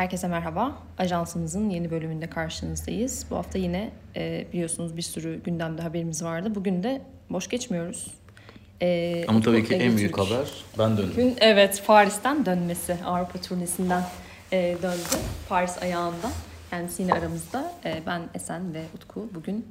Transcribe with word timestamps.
Herkese 0.00 0.28
merhaba. 0.28 0.78
Ajansımızın 0.98 1.70
yeni 1.70 1.90
bölümünde 1.90 2.26
karşınızdayız. 2.26 3.26
Bu 3.30 3.36
hafta 3.36 3.58
yine 3.58 3.92
e, 4.16 4.46
biliyorsunuz 4.52 4.96
bir 4.96 5.02
sürü 5.02 5.42
gündemde 5.44 5.82
haberimiz 5.82 6.24
vardı. 6.24 6.54
Bugün 6.54 6.82
de 6.82 7.02
boş 7.30 7.48
geçmiyoruz. 7.48 8.06
E, 8.82 9.24
Ama 9.28 9.40
tabii 9.40 9.64
ki 9.64 9.74
en 9.74 9.96
büyük 9.96 10.18
haber 10.18 10.48
ben 10.78 10.96
döndüm. 10.96 11.10
Bugün 11.12 11.36
evet 11.40 11.82
Paris'ten 11.86 12.46
dönmesi, 12.46 12.96
Avrupa 13.04 13.40
turnesinden 13.40 14.04
e, 14.52 14.76
döndü. 14.82 15.24
Paris 15.48 15.82
ayağında. 15.82 16.30
Kendisi 16.70 17.02
yine 17.02 17.12
aramızda. 17.12 17.72
E, 17.84 18.02
ben 18.06 18.22
Esen 18.34 18.74
ve 18.74 18.82
Utku 18.94 19.28
bugün 19.34 19.66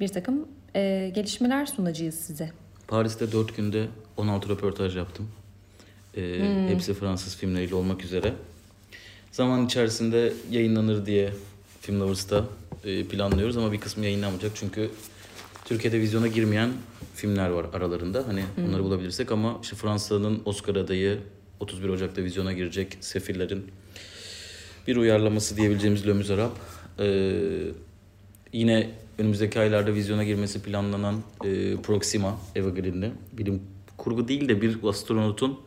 bir 0.00 0.08
takım 0.08 0.48
e, 0.74 1.10
gelişmeler 1.14 1.66
sunacağız 1.66 2.14
size. 2.14 2.50
Paris'te 2.88 3.32
4 3.32 3.56
günde 3.56 3.86
16 4.16 4.48
röportaj 4.48 4.96
yaptım. 4.96 5.28
E, 6.16 6.20
hmm. 6.20 6.68
Hepsi 6.68 6.94
Fransız 6.94 7.36
filmleriyle 7.36 7.74
olmak 7.74 8.04
üzere. 8.04 8.34
Zaman 9.32 9.66
içerisinde 9.66 10.32
yayınlanır 10.50 11.06
diye 11.06 11.32
Film 11.80 12.00
Lovers'ta 12.00 12.44
e, 12.84 13.04
planlıyoruz 13.04 13.56
ama 13.56 13.72
bir 13.72 13.80
kısmı 13.80 14.04
yayınlanmayacak 14.04 14.52
çünkü 14.54 14.90
Türkiye'de 15.64 16.00
vizyona 16.00 16.26
girmeyen 16.26 16.70
filmler 17.14 17.50
var 17.50 17.66
aralarında. 17.72 18.24
Hani 18.26 18.44
hmm. 18.54 18.68
onları 18.68 18.84
bulabilirsek 18.84 19.32
ama 19.32 19.58
işte 19.62 19.76
Fransa'nın 19.76 20.42
Oscar 20.44 20.76
adayı 20.76 21.18
31 21.60 21.88
Ocak'ta 21.88 22.22
vizyona 22.22 22.52
girecek 22.52 22.96
Sefirlerin 23.00 23.66
bir 24.86 24.96
uyarlaması 24.96 25.56
diyebileceğimiz 25.56 26.06
Le 26.06 26.12
Miserable. 26.12 26.52
Ee, 26.98 27.72
yine 28.52 28.90
önümüzdeki 29.18 29.60
aylarda 29.60 29.94
vizyona 29.94 30.24
girmesi 30.24 30.62
planlanan 30.62 31.22
e, 31.44 31.76
Proxima 31.76 32.38
Eva 32.54 32.68
Green'de 32.68 33.10
bilim 33.32 33.62
kurgu 33.96 34.28
değil 34.28 34.48
de 34.48 34.62
bir 34.62 34.78
astronotun 34.88 35.60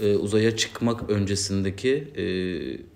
e, 0.00 0.16
uzaya 0.16 0.56
çıkmak 0.56 1.10
öncesindeki 1.10 1.92
e, 2.16 2.24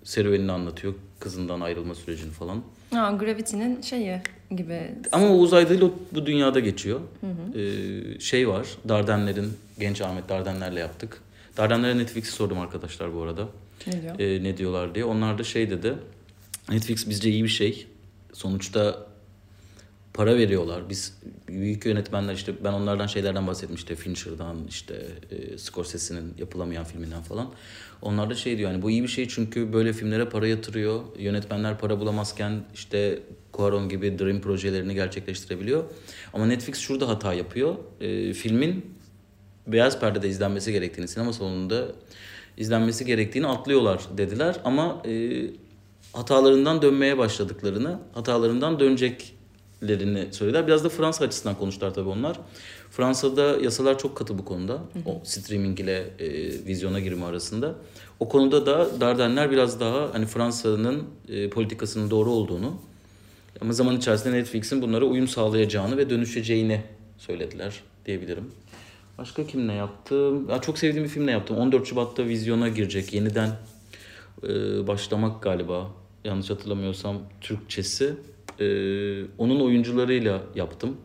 serüvenini 0.03 0.51
anlatıyor. 0.51 0.93
Kızından 1.19 1.61
ayrılma 1.61 1.95
sürecini 1.95 2.31
falan. 2.31 2.61
Ha, 2.93 3.11
Gravity'nin 3.19 3.81
şeyi 3.81 4.21
gibi. 4.51 4.91
Ama 5.11 5.29
o 5.29 5.37
uzay 5.37 5.69
değil 5.69 5.81
o 5.81 5.91
bu 6.11 6.25
dünyada 6.25 6.59
geçiyor. 6.59 6.99
Hı 7.21 7.27
hı. 7.27 7.59
E, 7.59 8.19
şey 8.19 8.49
var 8.49 8.67
Dardenler'in 8.89 9.53
Genç 9.79 10.01
Ahmet 10.01 10.29
Dardenler'le 10.29 10.77
yaptık. 10.77 11.21
Dardenler'e 11.57 11.97
Netflix'i 11.97 12.31
sordum 12.31 12.59
arkadaşlar 12.59 13.15
bu 13.15 13.21
arada. 13.21 13.47
Ne 13.87 14.01
diyor? 14.01 14.19
E, 14.19 14.43
ne 14.43 14.57
diyorlar 14.57 14.95
diye. 14.95 15.05
Onlar 15.05 15.37
da 15.37 15.43
şey 15.43 15.69
dedi. 15.69 15.93
Netflix 16.69 17.09
bizce 17.09 17.29
iyi 17.29 17.43
bir 17.43 17.49
şey. 17.49 17.87
Sonuçta 18.33 19.07
para 20.21 20.37
veriyorlar. 20.37 20.89
Biz 20.89 21.17
büyük 21.47 21.85
yönetmenler 21.85 22.33
işte 22.33 22.53
ben 22.63 22.73
onlardan 22.73 23.07
şeylerden 23.07 23.47
bahsetmiştim. 23.47 23.95
Fincher'dan 23.95 24.57
işte 24.69 25.07
e, 25.31 25.57
Scorsese'nin 25.57 26.33
yapılamayan 26.37 26.83
filminden 26.83 27.21
falan. 27.21 27.49
Onlar 28.01 28.29
da 28.29 28.35
şey 28.35 28.57
diyor 28.57 28.71
yani 28.71 28.81
bu 28.81 28.91
iyi 28.91 29.03
bir 29.03 29.07
şey 29.07 29.27
çünkü 29.27 29.73
böyle 29.73 29.93
filmlere 29.93 30.25
para 30.25 30.47
yatırıyor. 30.47 31.01
Yönetmenler 31.19 31.79
para 31.79 31.99
bulamazken 31.99 32.63
işte 32.73 33.19
Cuarón 33.53 33.89
gibi 33.89 34.19
Dream 34.19 34.41
projelerini 34.41 34.93
gerçekleştirebiliyor. 34.93 35.83
Ama 36.33 36.45
Netflix 36.45 36.77
şurada 36.77 37.07
hata 37.07 37.33
yapıyor. 37.33 37.75
E, 38.01 38.33
filmin 38.33 38.85
beyaz 39.67 39.99
perdede 39.99 40.29
izlenmesi 40.29 40.71
gerektiğini, 40.71 41.07
sinema 41.07 41.33
salonunda 41.33 41.87
izlenmesi 42.57 43.05
gerektiğini 43.05 43.47
atlıyorlar 43.47 44.01
dediler. 44.17 44.55
Ama 44.63 45.01
e, 45.05 45.43
hatalarından 46.13 46.81
dönmeye 46.81 47.17
başladıklarını, 47.17 47.99
hatalarından 48.13 48.79
dönecek 48.79 49.40
lerini 49.87 50.33
söylediler. 50.33 50.67
Biraz 50.67 50.83
da 50.83 50.89
Fransa 50.89 51.25
açısından 51.25 51.57
konuştular 51.57 51.93
tabii 51.93 52.09
onlar. 52.09 52.39
Fransa'da 52.91 53.57
yasalar 53.57 53.97
çok 53.97 54.17
katı 54.17 54.37
bu 54.37 54.45
konuda. 54.45 54.73
Hı 54.73 54.77
hı. 54.77 55.09
O 55.09 55.21
streaming 55.23 55.79
ile 55.79 55.97
e, 56.19 56.29
vizyona 56.65 56.99
girme 56.99 57.25
arasında. 57.25 57.75
O 58.19 58.29
konuda 58.29 58.65
da 58.65 59.01
Dardenler 59.01 59.51
biraz 59.51 59.79
daha 59.79 60.13
hani 60.13 60.25
Fransa'nın 60.25 61.03
e, 61.29 61.49
politikasının 61.49 62.09
doğru 62.09 62.31
olduğunu 62.31 62.73
ama 63.61 63.73
zaman 63.73 63.97
içerisinde 63.97 64.37
Netflix'in 64.37 64.81
bunlara 64.81 65.05
uyum 65.05 65.27
sağlayacağını 65.27 65.97
ve 65.97 66.09
dönüşeceğini 66.09 66.81
söylediler 67.17 67.81
diyebilirim. 68.05 68.51
Başka 69.17 69.47
kimle 69.47 69.73
yaptım? 69.73 70.49
Ya 70.49 70.61
çok 70.61 70.77
sevdiğim 70.77 71.03
bir 71.03 71.09
filmle 71.09 71.31
yaptım. 71.31 71.57
14 71.57 71.87
Şubat'ta 71.87 72.25
vizyona 72.25 72.67
girecek. 72.67 73.13
Yeniden 73.13 73.49
e, 74.43 74.47
başlamak 74.87 75.43
galiba. 75.43 75.87
Yanlış 76.23 76.49
hatırlamıyorsam 76.49 77.17
Türkçesi 77.41 78.15
e, 78.61 78.65
onun 79.37 79.59
oyuncularıyla 79.59 80.43
yaptım. 80.55 80.97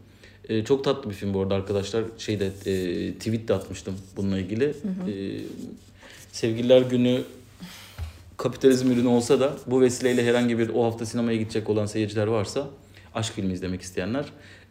E, 0.48 0.64
çok 0.64 0.84
tatlı 0.84 1.10
bir 1.10 1.14
film 1.14 1.34
bu 1.34 1.40
arada 1.40 1.54
arkadaşlar. 1.54 2.04
Şeyde 2.18 2.46
e, 2.46 3.12
tweet 3.12 3.48
de 3.48 3.54
atmıştım 3.54 3.94
bununla 4.16 4.38
ilgili. 4.38 4.66
Hı 4.66 4.70
hı. 4.70 5.10
E, 5.10 5.40
Sevgililer 6.32 6.80
Günü 6.80 7.22
kapitalizm 8.36 8.90
ürünü 8.90 9.08
olsa 9.08 9.40
da 9.40 9.56
bu 9.66 9.80
vesileyle 9.80 10.24
herhangi 10.24 10.58
bir 10.58 10.68
o 10.68 10.84
hafta 10.84 11.06
sinemaya 11.06 11.38
gidecek 11.38 11.70
olan 11.70 11.86
seyirciler 11.86 12.26
varsa 12.26 12.70
aşk 13.14 13.32
filmi 13.34 13.52
izlemek 13.52 13.82
isteyenler 13.82 14.24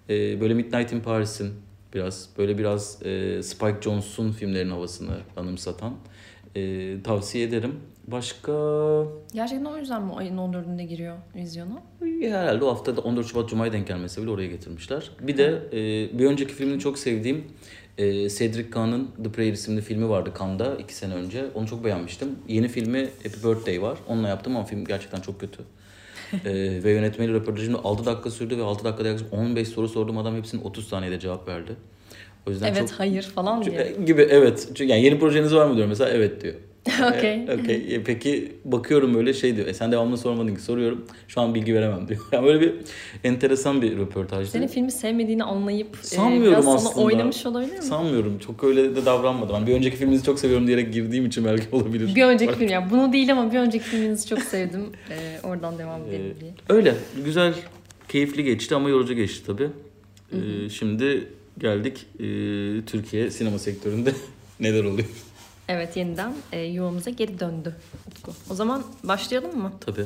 e, 0.09 0.41
böyle 0.41 0.53
Midnight 0.53 0.91
in 0.91 0.99
Paris'in 0.99 1.53
biraz 1.93 2.29
böyle 2.37 2.57
biraz 2.57 3.05
e, 3.05 3.43
Spike 3.43 3.77
Jonze'un 3.81 4.31
filmlerin 4.31 4.69
havasını 4.69 5.17
anımsatan 5.37 5.93
e, 6.55 6.93
tavsiye 7.03 7.47
ederim. 7.47 7.75
Başka... 8.07 8.51
Gerçekten 9.33 9.65
o 9.65 9.77
yüzden 9.77 10.03
mi 10.03 10.13
ayın 10.15 10.37
14'ünde 10.37 10.83
giriyor 10.83 11.17
vizyona? 11.35 11.83
Herhalde 12.21 12.65
o 12.65 12.69
hafta 12.69 12.97
da 12.97 13.01
14 13.01 13.27
Şubat 13.27 13.49
Cuma'ya 13.49 13.73
denk 13.73 13.87
gelmesi 13.87 14.21
bile 14.21 14.29
oraya 14.29 14.47
getirmişler. 14.47 15.11
Bir 15.19 15.37
de 15.37 15.61
e, 15.73 16.19
bir 16.19 16.25
önceki 16.25 16.53
filmini 16.53 16.79
çok 16.79 16.99
sevdiğim 16.99 17.43
e, 17.97 18.29
Cedric 18.29 18.69
Kahn'ın 18.69 19.09
The 19.23 19.31
Prayer 19.31 19.53
isimli 19.53 19.81
filmi 19.81 20.09
vardı 20.09 20.33
Cannes'da 20.39 20.75
iki 20.75 20.95
sene 20.95 21.13
önce. 21.13 21.45
Onu 21.53 21.67
çok 21.67 21.83
beğenmiştim. 21.83 22.29
Yeni 22.47 22.67
filmi 22.67 23.09
Happy 23.23 23.47
Birthday 23.47 23.81
var. 23.81 23.97
Onunla 24.07 24.27
yaptım 24.27 24.55
ama 24.57 24.65
film 24.65 24.85
gerçekten 24.85 25.21
çok 25.21 25.39
kötü. 25.39 25.63
e, 26.33 26.39
ve 26.83 26.91
yönetmeni 26.91 27.33
röportajımda 27.33 27.79
6 27.83 28.05
dakika 28.05 28.31
sürdü 28.31 28.57
ve 28.57 28.63
6 28.63 28.83
dakikada 28.83 29.07
yaklaşık 29.07 29.33
15 29.33 29.67
soru 29.67 29.87
sordum. 29.87 30.17
Adam 30.17 30.35
hepsinin 30.35 30.63
30 30.63 30.87
saniyede 30.87 31.19
cevap 31.19 31.47
verdi. 31.47 31.75
O 32.47 32.51
yüzden 32.51 32.67
evet, 32.67 32.89
çok, 32.89 32.99
hayır 32.99 33.23
falan 33.23 33.65
diye. 33.65 33.95
Gibi 34.05 34.21
evet. 34.21 34.67
Çünkü 34.67 34.83
yani 34.83 35.03
yeni 35.03 35.19
projeniz 35.19 35.55
var 35.55 35.65
mı 35.65 35.75
diyor 35.75 35.87
mesela 35.87 36.09
evet 36.09 36.41
diyor. 36.41 36.55
Okey. 37.17 37.45
E, 37.47 37.59
okay. 37.61 38.03
Peki 38.03 38.51
bakıyorum 38.65 39.13
böyle 39.13 39.33
şey 39.33 39.55
diyor. 39.55 39.67
E 39.67 39.73
sen 39.73 39.91
devamlı 39.91 40.17
sormadın 40.17 40.55
ki 40.55 40.61
soruyorum. 40.61 41.05
Şu 41.27 41.41
an 41.41 41.55
bilgi 41.55 41.75
veremem 41.75 42.07
diyor. 42.07 42.21
Yani 42.31 42.45
böyle 42.45 42.61
bir 42.61 42.73
enteresan 43.23 43.81
bir 43.81 43.97
röportajdı. 43.97 44.51
Senin 44.51 44.67
filmi 44.67 44.91
sevmediğini 44.91 45.43
anlayıp 45.43 45.97
e, 46.03 46.07
Sanmıyorum 46.07 46.47
e, 46.47 46.51
biraz 46.51 46.67
aslında. 46.67 46.93
sana 46.93 47.05
oynamış 47.05 47.45
olabilir 47.45 47.77
mi? 47.77 47.83
Sanmıyorum. 47.83 48.39
Çok 48.39 48.63
öyle 48.63 48.95
de 48.95 49.05
davranmadım. 49.05 49.55
Yani 49.55 49.67
bir 49.67 49.73
önceki 49.73 49.97
filminizi 49.97 50.23
çok 50.25 50.39
seviyorum 50.39 50.67
diyerek 50.67 50.93
girdiğim 50.93 51.25
için 51.25 51.45
belki 51.45 51.65
olabilir. 51.71 52.15
Bir 52.15 52.23
önceki 52.23 52.53
film 52.53 52.69
yani 52.69 52.91
bunu 52.91 53.13
değil 53.13 53.31
ama 53.31 53.51
bir 53.51 53.59
önceki 53.59 53.85
filminizi 53.85 54.27
çok 54.27 54.39
sevdim. 54.39 54.81
Ee, 55.09 55.47
oradan 55.47 55.77
devam 55.77 56.01
edelim 56.01 56.33
diye. 56.41 56.51
Öyle. 56.69 56.95
Güzel, 57.25 57.53
keyifli 58.09 58.43
geçti 58.43 58.75
ama 58.75 58.89
yorucu 58.89 59.13
geçti 59.13 59.45
tabii. 59.45 59.69
Şimdi 60.69 61.27
geldik 61.57 62.05
e, 62.19 62.25
Türkiye 62.85 63.31
sinema 63.31 63.59
sektöründe 63.59 64.13
neler 64.59 64.83
oluyor. 64.83 65.07
Evet 65.67 65.97
yeniden 65.97 66.33
e, 66.51 66.61
yuvamıza 66.61 67.09
geri 67.09 67.39
döndü 67.39 67.75
Utku. 68.07 68.31
O 68.49 68.53
zaman 68.55 68.83
başlayalım 69.03 69.57
mı? 69.57 69.71
Tabii. 69.81 70.05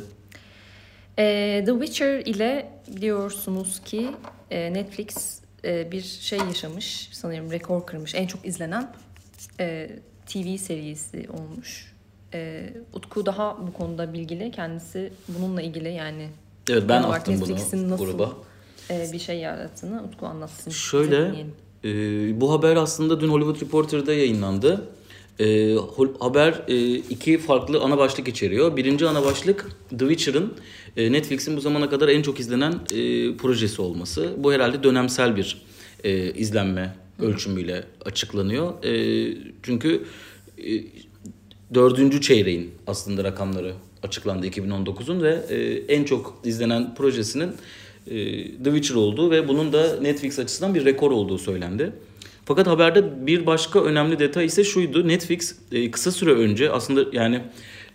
E, 1.20 1.64
The 1.66 1.72
Witcher 1.72 2.20
ile 2.20 2.72
biliyorsunuz 2.88 3.82
ki 3.86 4.12
e, 4.52 4.74
Netflix 4.74 5.42
e, 5.66 5.92
bir 5.92 6.02
şey 6.02 6.40
yaşamış. 6.40 7.10
Sanırım 7.12 7.52
rekor 7.52 7.86
kırmış. 7.86 8.16
En 8.16 8.28
çok 8.28 8.46
izlenen 8.46 8.94
e, 9.60 9.90
TV 10.26 10.58
serisi 10.58 11.28
olmuş. 11.30 11.94
E, 12.34 12.70
Utku 12.94 13.26
daha 13.26 13.68
bu 13.68 13.74
konuda 13.74 14.14
bilgili. 14.14 14.52
Kendisi 14.52 15.14
bununla 15.28 15.62
ilgili 15.62 15.94
yani. 15.94 16.30
Evet 16.70 16.84
ben 16.90 17.04
attım 17.04 17.34
Netflix'in 17.34 17.80
bunu 17.80 17.90
nasıl, 17.90 18.06
gruba. 18.06 18.34
E, 18.90 19.10
bir 19.14 19.20
şey 19.20 19.40
yarattığını 19.40 20.04
Utku 20.04 20.26
anlatsın. 20.26 20.72
Şöyle 20.72 21.46
e, 21.84 21.92
bu 22.42 22.52
haber 22.52 22.76
aslında 22.76 23.22
dün 23.22 23.30
Hollywood 23.30 23.62
Reporter'da 23.62 24.14
yayınlandı. 24.14 24.90
E, 25.40 25.76
haber 26.20 26.62
e, 26.68 26.96
iki 26.96 27.38
farklı 27.38 27.80
ana 27.80 27.98
başlık 27.98 28.28
içeriyor. 28.28 28.78
Birinci 28.78 29.08
ana 29.08 29.26
başlık 29.26 29.66
The 29.90 30.10
Witcher'ın 30.10 30.54
e, 30.98 31.12
Netflix'in 31.12 31.58
bu 31.58 31.62
zamana 31.62 31.90
kadar 31.90 32.08
en 32.08 32.22
çok 32.22 32.40
izlenen 32.40 32.72
e, 32.72 33.38
projesi 33.38 33.82
olması. 33.82 34.34
Bu 34.38 34.54
herhalde 34.54 34.84
dönemsel 34.84 35.36
bir 35.36 35.62
e, 36.04 36.34
izlenme 36.34 36.96
ölçümüyle 37.20 37.84
açıklanıyor. 38.06 38.84
E, 38.84 39.38
çünkü 39.64 40.04
e, 40.58 40.84
dördüncü 41.74 42.22
çeyreğin 42.22 42.72
aslında 42.88 43.24
rakamları 43.24 43.74
açıklandı 44.04 44.48
2019'un 44.48 45.22
ve 45.22 45.40
e, 45.50 45.58
en 45.96 46.04
çok 46.04 46.42
izlenen 46.46 46.96
projesinin 46.96 47.50
e, 48.08 48.16
The 48.64 48.72
Witcher 48.72 48.96
olduğu 48.96 49.32
ve 49.32 49.48
bunun 49.48 49.74
da 49.74 50.00
Netflix 50.02 50.40
açısından 50.40 50.76
bir 50.76 50.86
rekor 50.86 51.12
olduğu 51.12 51.38
söylendi. 51.38 51.92
Fakat 52.50 52.68
haberde 52.68 53.28
bir 53.28 53.46
başka 53.46 53.84
önemli 53.84 54.20
detay 54.20 54.46
ise 54.46 54.64
şuydu. 54.64 55.08
Netflix 55.08 55.56
e, 55.72 55.92
kısa 55.92 56.12
süre 56.12 56.32
önce 56.32 56.72
aslında 56.72 57.06
yani 57.14 57.42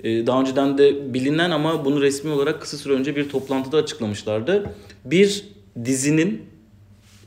e, 0.04 0.26
daha 0.26 0.40
önceden 0.40 0.78
de 0.78 1.14
bilinen 1.14 1.50
ama 1.50 1.84
bunu 1.84 2.02
resmi 2.02 2.30
olarak 2.30 2.60
kısa 2.60 2.76
süre 2.76 2.92
önce 2.92 3.16
bir 3.16 3.28
toplantıda 3.28 3.76
açıklamışlardı. 3.76 4.74
Bir 5.04 5.44
dizinin 5.84 6.42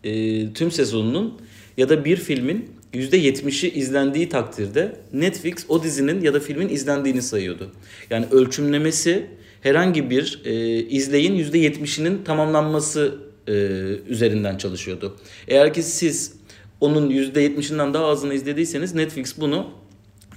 e, 0.03 0.53
tüm 0.53 0.71
sezonunun 0.71 1.41
ya 1.77 1.89
da 1.89 2.05
bir 2.05 2.17
filmin 2.17 2.71
%70'i 2.93 3.69
izlendiği 3.69 4.29
takdirde 4.29 4.95
Netflix 5.13 5.65
o 5.69 5.83
dizinin 5.83 6.21
ya 6.21 6.33
da 6.33 6.39
filmin 6.39 6.69
izlendiğini 6.69 7.21
sayıyordu. 7.21 7.71
Yani 8.09 8.25
ölçümlemesi 8.31 9.27
herhangi 9.61 10.09
bir 10.09 10.41
e, 10.45 10.75
izleyin 10.83 11.43
%70'inin 11.51 12.23
tamamlanması 12.23 13.15
e, 13.47 13.51
üzerinden 14.09 14.57
çalışıyordu. 14.57 15.17
Eğer 15.47 15.73
ki 15.73 15.83
siz 15.83 16.36
onun 16.81 17.09
%70'inden 17.09 17.93
daha 17.93 18.05
azını 18.05 18.33
izlediyseniz 18.33 18.95
Netflix 18.95 19.41
bunu 19.41 19.67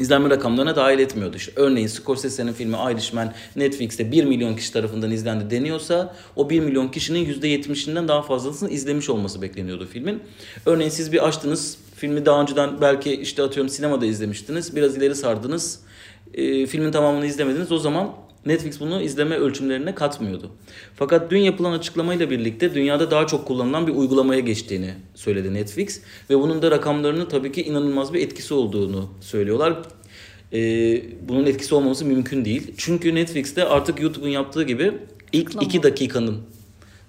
izlenme 0.01 0.31
rakamlarına 0.31 0.77
dahil 0.77 0.99
etmiyordu. 0.99 1.37
İşte 1.37 1.53
örneğin 1.57 1.87
Scorsese'nin 1.87 2.53
filmi 2.53 2.77
Irishman 2.93 3.33
Netflix'te 3.57 4.13
1 4.13 4.25
milyon 4.25 4.57
kişi 4.57 4.73
tarafından 4.73 5.11
izlendi 5.11 5.51
deniyorsa 5.51 6.17
o 6.37 6.51
1 6.51 6.61
milyon 6.61 6.89
kişinin 6.89 7.35
%70'inden 7.35 8.09
daha 8.09 8.23
fazlasını 8.23 8.71
izlemiş 8.71 9.11
olması 9.11 9.43
bekleniyordu 9.43 9.87
filmin. 9.87 10.23
Örneğin 10.67 10.91
siz 10.91 11.13
bir 11.13 11.29
açtınız 11.29 11.79
filmi 11.97 12.27
daha 12.27 12.43
önceden 12.43 12.81
belki 12.81 13.13
işte 13.13 13.43
atıyorum 13.43 13.69
sinemada 13.69 14.07
izlemiştiniz 14.07 14.77
biraz 14.77 14.97
ileri 14.97 15.15
sardınız 15.15 15.81
e, 16.35 16.67
filmin 16.67 16.93
tamamını 16.93 17.27
izlemediniz 17.27 17.73
o 17.73 17.79
zaman 17.79 18.13
Netflix 18.47 18.81
bunu 18.81 19.03
izleme 19.03 19.37
ölçümlerine 19.37 19.95
katmıyordu. 19.95 20.51
Fakat 20.95 21.31
dün 21.31 21.39
yapılan 21.39 21.73
açıklamayla 21.73 22.31
birlikte 22.31 22.75
dünyada 22.75 23.11
daha 23.11 23.27
çok 23.27 23.47
kullanılan 23.47 23.87
bir 23.87 23.93
uygulamaya 23.93 24.41
geçtiğini 24.41 24.95
söyledi 25.15 25.55
Netflix. 25.55 26.01
Ve 26.31 26.39
bunun 26.39 26.63
da 26.63 26.71
rakamlarının 26.71 27.27
tabii 27.27 27.53
ki 27.53 27.63
inanılmaz 27.63 28.15
bir 28.15 28.21
etkisi 28.21 28.55
olduğunu 28.55 29.09
söylüyorlar. 29.21 29.79
Ee, 30.53 31.03
bunun 31.29 31.47
etkisi 31.47 31.75
olmaması 31.75 32.05
mümkün 32.05 32.45
değil. 32.45 32.75
Çünkü 32.77 33.15
Netflix'te 33.15 33.65
artık 33.65 34.01
YouTube'un 34.01 34.29
yaptığı 34.29 34.63
gibi 34.63 34.93
ilk 35.33 35.53
tamam. 35.53 35.67
iki 35.67 35.83
dakikanın 35.83 36.39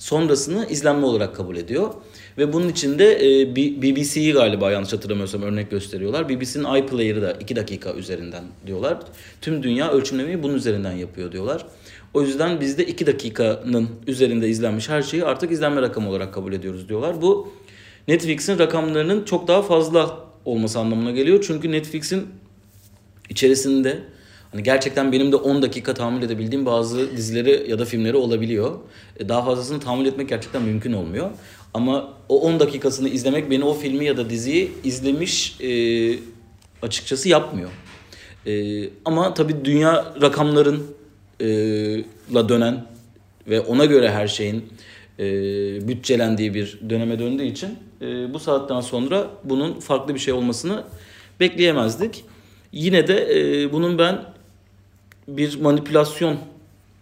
sonrasını 0.02 0.68
izlenme 0.70 1.06
olarak 1.06 1.36
kabul 1.36 1.56
ediyor. 1.58 1.94
Ve 2.38 2.54
bunun 2.54 2.70
içinde 2.70 3.40
e, 3.42 3.56
BBC'yi 3.56 4.34
galiba 4.34 4.72
yanlış 4.72 4.94
hatırlamıyorsam 4.94 5.42
örnek 5.42 5.72
gösteriyorlar. 5.72 6.30
BBC'nin 6.30 6.76
iPlayer'ı 6.76 7.22
da 7.22 7.32
2 7.32 7.56
dakika 7.56 7.94
üzerinden 7.94 8.44
diyorlar. 8.68 9.00
Tüm 9.42 9.64
dünya 9.64 9.92
ölçümlemeyi 9.92 10.44
bunun 10.44 10.56
üzerinden 10.56 10.92
yapıyor 10.92 11.32
diyorlar. 11.32 11.66
O 12.14 12.22
yüzden 12.22 12.62
biz 12.62 12.78
de 12.78 12.86
2 12.86 13.08
dakikanın 13.08 13.90
üzerinde 14.08 14.50
izlenmiş 14.50 14.90
her 14.90 15.02
şeyi 15.02 15.26
artık 15.26 15.52
izlenme 15.52 15.82
rakamı 15.82 16.10
olarak 16.10 16.34
kabul 16.34 16.54
ediyoruz 16.54 16.90
diyorlar. 16.90 17.22
Bu 17.22 17.54
Netflix'in 18.08 18.60
rakamlarının 18.60 19.26
çok 19.26 19.48
daha 19.48 19.62
fazla 19.62 20.20
olması 20.46 20.80
anlamına 20.80 21.12
geliyor. 21.12 21.44
Çünkü 21.48 21.72
Netflix'in 21.72 22.28
içerisinde 23.30 24.00
Hani 24.52 24.64
gerçekten 24.64 25.12
benim 25.12 25.32
de 25.32 25.36
10 25.36 25.62
dakika 25.62 25.94
tahammül 25.94 26.24
edebildiğim 26.24 26.66
bazı 26.66 27.18
dizileri 27.18 27.66
ya 27.70 27.80
da 27.80 27.86
filmleri 27.86 28.18
olabiliyor. 28.18 28.80
E, 29.20 29.30
daha 29.30 29.46
fazlasını 29.46 29.80
tahammül 29.80 30.06
etmek 30.06 30.30
gerçekten 30.30 30.62
mümkün 30.62 30.94
olmuyor. 30.94 31.30
Ama 31.74 32.14
o 32.30 32.42
10 32.42 32.60
dakikasını 32.60 33.10
izlemek 33.10 33.52
beni 33.52 33.64
o 33.64 33.74
filmi 33.74 34.06
ya 34.06 34.18
da 34.18 34.30
diziyi 34.30 34.72
izlemiş 34.84 35.62
e, 35.62 35.72
açıkçası 36.82 37.30
yapmıyor. 37.30 37.70
E, 38.46 38.84
ama 39.06 39.34
tabii 39.34 39.66
dünya 39.66 40.14
rakamların 40.22 40.84
e, 41.40 41.48
la 42.34 42.50
dönen 42.50 42.86
ve 43.48 43.60
ona 43.60 43.86
göre 43.86 44.12
her 44.12 44.28
şeyin 44.28 44.66
e, 45.20 45.24
bütçelendiği 45.88 46.54
bir 46.54 46.80
döneme 46.90 47.20
döndüğü 47.20 47.46
için 47.46 47.70
e, 48.02 48.34
bu 48.34 48.40
saatten 48.40 48.82
sonra 48.82 49.28
bunun 49.44 49.80
farklı 49.80 50.14
bir 50.16 50.20
şey 50.20 50.34
olmasını 50.34 50.84
bekleyemezdik. 51.40 52.26
Yine 52.72 53.08
de 53.08 53.28
e, 53.34 53.72
bunun 53.72 53.98
ben 53.98 54.20
bir 55.28 55.62
manipülasyon 55.62 56.38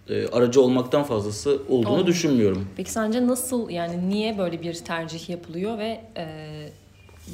e, 0.09 0.27
aracı 0.27 0.61
olmaktan 0.61 1.03
fazlası 1.03 1.61
olduğunu 1.69 1.89
Olmuyor. 1.89 2.07
düşünmüyorum. 2.07 2.67
Peki 2.77 2.91
sence 2.91 3.27
nasıl 3.27 3.69
yani 3.69 4.09
niye 4.09 4.37
böyle 4.37 4.61
bir 4.61 4.73
tercih 4.73 5.29
yapılıyor 5.29 5.77
ve 5.77 6.01
e, 6.17 6.25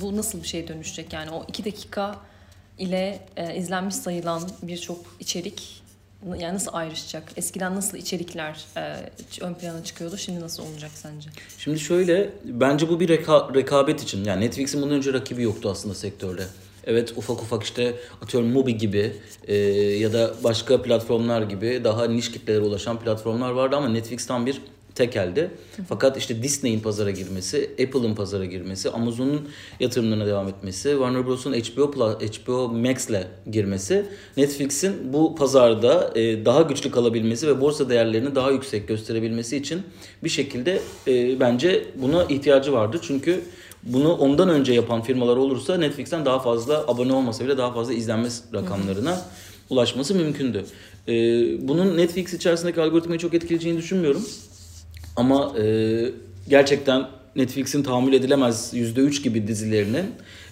bu 0.02 0.18
nasıl 0.18 0.44
bir 0.44 0.48
şey 0.48 0.68
dönüşecek? 0.68 1.14
Yani 1.14 1.32
o 1.32 1.46
iki 1.48 1.66
dakika 1.66 2.16
ile 2.78 3.20
e, 3.38 3.56
izlenmiş 3.56 3.96
sayılan 3.96 4.42
birçok 4.62 4.98
içerik 5.20 5.82
yani 6.40 6.54
nasıl 6.56 6.72
ayrışacak? 6.74 7.32
Eskiden 7.38 7.76
nasıl 7.76 7.98
içerikler 7.98 8.66
e, 8.78 8.96
ön 9.42 9.54
plana 9.54 9.84
çıkıyordu? 9.84 10.18
Şimdi 10.18 10.42
nasıl 10.42 10.64
olacak 10.64 10.92
sence? 10.94 11.30
Şimdi 11.58 11.80
şöyle 11.80 12.30
bence 12.46 12.90
bu 12.90 13.00
bir 13.00 13.10
reka- 13.10 13.56
rekabet 13.56 14.04
için. 14.04 14.24
Yani 14.24 14.46
Netflix'in 14.46 14.82
bundan 14.82 14.96
önce 14.98 15.14
rakibi 15.14 15.44
yoktu 15.44 15.70
aslında 15.72 15.96
sektörde. 15.96 16.44
Evet 16.86 17.14
ufak 17.18 17.42
ufak 17.42 17.64
işte 17.64 17.94
atıyorum 18.22 18.50
Mubi 18.50 18.78
gibi 18.78 19.14
e, 19.48 19.56
ya 19.76 20.14
da 20.14 20.34
başka 20.44 20.82
platformlar 20.82 21.42
gibi 21.42 21.82
daha 21.84 22.06
niş 22.06 22.32
kitlelere 22.32 22.62
ulaşan 22.62 23.00
platformlar 23.00 23.52
vardı 23.52 23.76
ama 23.76 23.90
Netflix 23.90 24.28
tam 24.28 24.46
bir 24.46 24.62
tekeldi. 24.96 25.52
Fakat 25.90 26.18
işte 26.18 26.44
Disney'in 26.44 26.80
pazara 26.80 27.12
girmesi, 27.12 27.70
Apple'ın 27.72 28.16
pazara 28.16 28.46
girmesi, 28.46 28.90
Amazon'un 28.90 29.50
yatırımlarına 29.80 30.26
devam 30.26 30.48
etmesi, 30.48 30.90
Warner 30.90 31.28
Bros'un 31.28 31.54
HBO 31.54 32.20
HBO 32.20 32.68
Max'le 32.68 33.28
girmesi, 33.52 34.06
Netflix'in 34.38 35.14
bu 35.14 35.36
pazarda 35.36 36.12
e, 36.16 36.46
daha 36.46 36.62
güçlü 36.62 36.92
kalabilmesi 36.92 37.48
ve 37.48 37.62
borsa 37.62 37.90
değerlerini 37.90 38.36
daha 38.36 38.52
yüksek 38.52 38.88
gösterebilmesi 38.88 39.58
için 39.58 39.82
bir 40.24 40.30
şekilde 40.30 40.82
e, 41.08 41.40
bence 41.40 41.86
buna 41.96 42.24
ihtiyacı 42.24 42.74
vardı. 42.74 43.00
Çünkü 43.02 43.42
bunu 43.86 44.14
ondan 44.14 44.50
önce 44.50 44.74
yapan 44.74 45.02
firmalar 45.02 45.38
olursa 45.38 45.78
Netflix'ten 45.78 46.26
daha 46.26 46.40
fazla 46.40 46.84
abone 46.88 47.14
olmasa 47.14 47.46
bile 47.46 47.58
daha 47.58 47.74
fazla 47.74 47.94
izlenme 47.94 48.28
rakamlarına 48.54 49.22
ulaşması 49.70 50.16
mümkündü. 50.16 50.66
Ee, 51.08 51.12
bunun 51.68 51.98
Netflix 51.98 52.34
içerisindeki 52.34 52.82
algoritmayı 52.82 53.20
çok 53.20 53.34
etkileyeceğini 53.34 53.78
düşünmüyorum. 53.78 54.26
Ama 55.16 55.60
e, 55.60 55.66
gerçekten 56.50 57.08
Netflix'in 57.36 57.84
tahammül 57.84 58.14
edilemez 58.14 58.74
%3 58.74 59.24
gibi 59.24 59.48
dizilerinin 59.48 60.06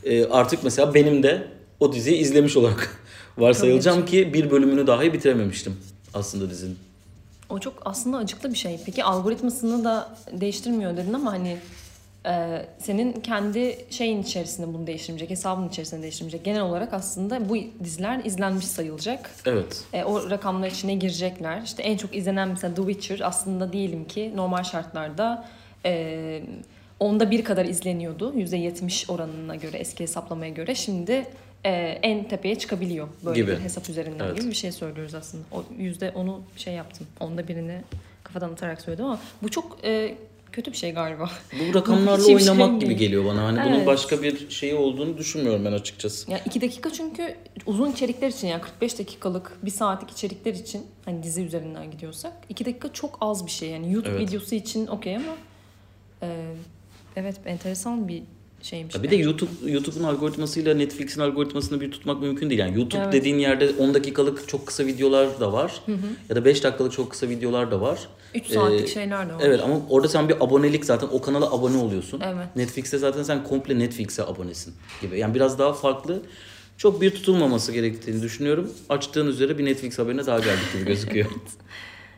e, 0.04 0.26
artık 0.26 0.64
mesela 0.64 0.94
benim 0.94 1.24
de 1.24 1.48
o 1.80 1.94
diziyi 1.94 2.18
izlemiş 2.18 2.58
olarak 2.58 3.04
varsayılacağım 3.38 4.06
ki 4.06 4.34
bir 4.34 4.52
bölümünü 4.52 4.88
dahi 4.88 5.14
bitirememiştim 5.14 5.78
aslında 6.14 6.50
dizinin. 6.50 6.78
O 7.50 7.60
çok 7.60 7.74
aslında 7.86 8.18
acıklı 8.18 8.50
bir 8.50 8.58
şey. 8.58 8.80
Peki 8.86 9.04
algoritmasını 9.04 9.84
da 9.84 10.16
değiştirmiyor 10.32 10.98
dedin 10.98 11.14
ama 11.14 11.32
hani 11.32 11.58
e, 12.26 12.66
senin 12.80 13.12
kendi 13.12 13.78
şeyin 13.90 14.22
içerisinde 14.22 14.74
bunu 14.74 14.88
değiştirmeyecek, 14.88 15.30
hesabın 15.30 15.70
içerisinde 15.70 16.02
değiştirmeyecek. 16.02 16.46
Genel 16.46 16.62
olarak 16.62 16.94
aslında 16.94 17.50
bu 17.50 17.58
diziler 17.84 18.22
izlenmiş 18.26 18.68
sayılacak. 18.68 19.32
Evet. 19.46 19.84
E, 19.94 20.04
o 20.04 20.30
rakamlar 20.30 20.68
içine 20.68 20.96
girecekler. 20.96 21.62
İşte 21.62 21.84
en 21.84 21.98
çok 21.98 22.16
izlenen 22.16 22.50
mesela 22.50 22.76
The 22.76 22.82
Witcher 22.82 23.20
aslında 23.20 23.74
diyelim 23.74 24.06
ki 24.06 24.32
normal 24.36 24.64
şartlarda 24.64 25.46
e, 25.86 26.44
onda 27.00 27.32
bir 27.32 27.44
kadar 27.44 27.66
izleniyordu. 27.66 28.34
%70 28.34 29.12
oranına 29.12 29.56
göre 29.56 29.78
eski 29.78 30.04
hesaplamaya 30.04 30.52
göre. 30.52 30.76
Şimdi 30.76 31.26
e, 31.64 31.72
en 32.02 32.28
tepeye 32.28 32.60
çıkabiliyor 32.60 33.08
böyle 33.26 33.42
gibi. 33.42 33.52
bir 33.52 33.60
hesap 33.60 33.90
üzerinden 33.90 34.26
evet. 34.26 34.38
gibi 34.38 34.50
bir 34.50 34.56
şey 34.56 34.72
söylüyoruz 34.72 35.16
aslında. 35.16 35.44
O 35.52 35.64
yüzde 35.78 36.12
onu 36.16 36.42
şey 36.56 36.74
yaptım. 36.74 37.08
Onda 37.20 37.48
birini 37.48 37.82
kafadan 38.24 38.54
atarak 38.54 38.82
söyledim 38.82 39.06
ama 39.06 39.20
bu 39.42 39.50
çok 39.50 39.78
e, 39.84 40.16
kötü 40.54 40.72
bir 40.72 40.78
şey 40.78 40.92
galiba. 40.92 41.30
Bu 41.60 41.74
rakamlarla 41.74 42.26
oynamak 42.26 42.70
şey 42.70 42.80
gibi 42.80 42.96
geliyor 42.96 43.26
bana. 43.26 43.44
Hani 43.44 43.60
evet. 43.60 43.72
bunun 43.72 43.86
başka 43.86 44.24
bir 44.24 44.50
şeyi 44.50 44.76
olduğunu 44.76 45.18
düşünmüyorum 45.18 45.66
ben 45.66 45.72
açıkçası. 45.72 46.32
Ya 46.32 46.40
iki 46.46 46.62
dakika 46.62 46.90
çünkü 46.94 47.36
uzun 47.66 47.92
içerikler 47.92 48.28
için 48.28 48.48
yani 48.48 48.62
45 48.62 49.00
dakikalık 49.00 49.58
bir 49.66 49.72
saatlik 49.72 50.12
içerikler 50.12 50.54
için 50.54 50.86
hani 51.06 51.24
dizi 51.24 51.42
üzerinden 51.42 51.92
gidiyorsak 51.92 52.34
iki 52.50 52.66
dakika 52.66 52.94
çok 52.94 53.18
az 53.22 53.46
bir 53.46 53.52
şey. 53.52 53.70
Yani 53.70 53.94
YouTube 53.94 54.16
evet. 54.16 54.30
videosu 54.30 54.56
için 54.56 54.88
okey 54.88 55.16
ama 55.16 55.36
e, 56.22 56.54
evet 57.16 57.36
enteresan 57.46 58.08
bir 58.08 58.24
şeymiş. 58.62 58.96
Ya 58.96 59.04
bir 59.04 59.12
de 59.12 59.16
YouTube 59.16 59.72
YouTube'un 59.72 60.04
algoritmasıyla 60.04 60.74
Netflix'in 60.74 61.22
algoritmasını 61.22 61.82
bir 61.82 61.92
tutmak 61.92 62.22
mümkün 62.22 62.50
değil. 62.50 62.60
Yani 62.60 62.80
YouTube 62.80 63.04
evet. 63.04 63.14
dediğin 63.14 63.38
yerde 63.38 63.70
10 63.80 63.94
dakikalık 63.94 64.48
çok 64.48 64.68
kısa 64.68 64.86
videolar 64.86 65.40
da 65.40 65.54
var. 65.54 65.82
Hı 65.86 65.92
hı. 65.92 66.08
Ya 66.30 66.36
da 66.36 66.46
5 66.46 66.64
dakikalık 66.64 66.92
çok 66.92 67.12
kısa 67.12 67.30
videolar 67.30 67.72
da 67.72 67.82
var. 67.82 68.08
3 68.36 68.48
saatlik 68.48 68.82
ee, 68.82 68.88
şeyler 68.88 69.30
de 69.30 69.34
var. 69.34 69.42
Evet 69.44 69.62
ama 69.64 69.76
orada 69.90 70.08
sen 70.08 70.30
bir 70.30 70.36
abonelik 70.36 70.86
zaten 70.86 71.08
o 71.12 71.22
kanala 71.22 71.52
abone 71.52 71.78
oluyorsun. 71.78 72.22
Evet. 72.26 72.56
Netflix'te 72.56 72.98
zaten 72.98 73.24
sen 73.24 73.44
komple 73.44 73.80
Netflix'e 73.80 74.24
abonesin 74.24 74.74
gibi. 75.02 75.20
Yani 75.20 75.36
biraz 75.36 75.60
daha 75.60 75.74
farklı. 75.74 76.22
Çok 76.78 77.02
bir 77.02 77.12
tutulmaması 77.12 77.72
gerektiğini 77.72 78.22
düşünüyorum. 78.22 78.74
Açtığın 78.90 79.28
üzere 79.28 79.58
bir 79.58 79.66
Netflix 79.66 80.00
haberine 80.00 80.26
daha 80.26 80.40
geldik 80.40 80.74
gibi 80.74 80.86
gözüküyor. 80.86 81.26
evet. 81.32 81.64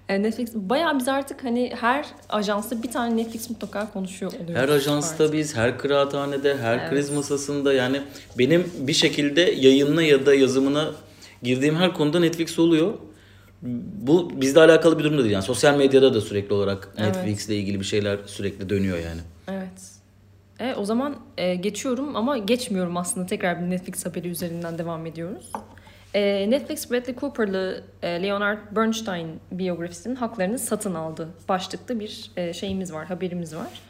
E, 0.09 0.23
Netflix 0.23 0.53
bayağı 0.53 0.99
biz 0.99 1.07
artık 1.07 1.43
hani 1.43 1.73
her 1.79 2.05
ajansta 2.29 2.83
bir 2.83 2.91
tane 2.91 3.17
Netflix 3.17 3.49
mutlaka 3.49 3.91
konuşuyor 3.91 4.31
oluyoruz. 4.31 4.55
Her 4.55 4.69
ajansta 4.69 5.23
artık. 5.23 5.37
biz, 5.37 5.55
her 5.55 5.77
kıraathanede, 5.77 6.57
her 6.57 6.77
evet. 6.77 6.89
kriz 6.89 7.09
masasında 7.09 7.73
yani 7.73 8.01
benim 8.37 8.71
bir 8.77 8.93
şekilde 8.93 9.41
yayınına 9.41 10.03
ya 10.03 10.25
da 10.25 10.35
yazımına 10.35 10.91
girdiğim 11.43 11.75
her 11.75 11.93
konuda 11.93 12.19
Netflix 12.19 12.59
oluyor. 12.59 12.93
Bu 13.61 14.41
bizle 14.41 14.59
alakalı 14.59 14.99
bir 14.99 15.03
durum 15.03 15.17
da 15.17 15.23
değil. 15.23 15.33
Yani 15.33 15.43
sosyal 15.43 15.77
medyada 15.77 16.13
da 16.13 16.21
sürekli 16.21 16.53
olarak 16.53 16.89
evet. 16.97 17.15
Netflix 17.15 17.49
ile 17.49 17.55
ilgili 17.55 17.79
bir 17.79 17.85
şeyler 17.85 18.19
sürekli 18.25 18.69
dönüyor 18.69 18.97
yani. 18.97 19.21
Evet. 19.47 19.95
E, 20.59 20.75
o 20.75 20.85
zaman 20.85 21.15
e, 21.37 21.55
geçiyorum 21.55 22.15
ama 22.15 22.37
geçmiyorum 22.37 22.97
aslında. 22.97 23.25
Tekrar 23.25 23.61
bir 23.61 23.69
Netflix 23.69 24.05
haberi 24.05 24.27
üzerinden 24.27 24.77
devam 24.77 25.05
ediyoruz. 25.05 25.51
E, 26.13 26.49
Netflix 26.49 26.91
Bradley 26.91 27.15
Cooper'lı 27.15 27.83
e, 28.01 28.23
Leonard 28.23 28.59
Bernstein 28.75 29.27
biyografisinin 29.51 30.15
haklarını 30.15 30.59
satın 30.59 30.95
aldı. 30.95 31.29
Başlıklı 31.49 31.99
bir 31.99 32.31
e, 32.37 32.53
şeyimiz 32.53 32.93
var, 32.93 33.05
haberimiz 33.05 33.55
var. 33.55 33.81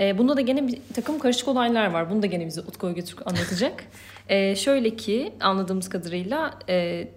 E, 0.00 0.18
bunda 0.18 0.36
da 0.36 0.40
gene 0.40 0.68
bir 0.68 0.78
takım 0.94 1.18
karışık 1.18 1.48
olaylar 1.48 1.90
var. 1.90 2.10
Bunu 2.10 2.22
da 2.22 2.26
gene 2.26 2.46
bize 2.46 2.60
Utku 2.60 2.94
Götürk 2.94 3.26
anlatacak. 3.26 3.84
e, 4.28 4.56
şöyle 4.56 4.96
ki 4.96 5.32
anladığımız 5.40 5.88
kadarıyla 5.88 6.58
e, 6.68 7.08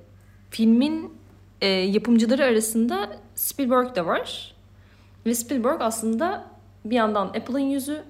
filmin 0.49 1.13
e, 1.61 1.67
yapımcıları 1.67 2.43
arasında 2.43 3.17
Spielberg 3.35 3.95
de 3.95 4.05
var. 4.05 4.53
Ve 5.25 5.35
Spielberg 5.35 5.81
aslında 5.81 6.45
bir 6.85 6.95
yandan 6.95 7.27
Apple'ın 7.27 7.59
yüzü. 7.59 8.03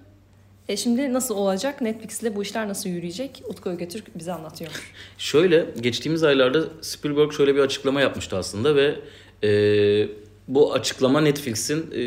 E, 0.70 0.78
şimdi 0.78 1.14
nasıl 1.14 1.36
olacak? 1.36 1.82
Netflix'le 1.82 2.36
bu 2.36 2.42
işler 2.42 2.68
nasıl 2.68 2.90
yürüyecek? 2.90 3.44
Utku 3.48 3.78
Götürk 3.78 4.20
bize 4.20 4.34
anlatıyor. 4.34 4.72
Şöyle 5.18 5.66
geçtiğimiz 5.82 6.24
aylarda 6.24 6.64
Spielberg 6.82 7.32
şöyle 7.32 7.56
bir 7.56 7.60
açıklama 7.60 8.02
yapmıştı 8.02 8.38
aslında 8.38 8.76
ve 8.76 8.96
e, 9.44 10.10
bu 10.48 10.74
açıklama 10.74 11.22
Netflix'in 11.22 11.92
e, 11.92 12.04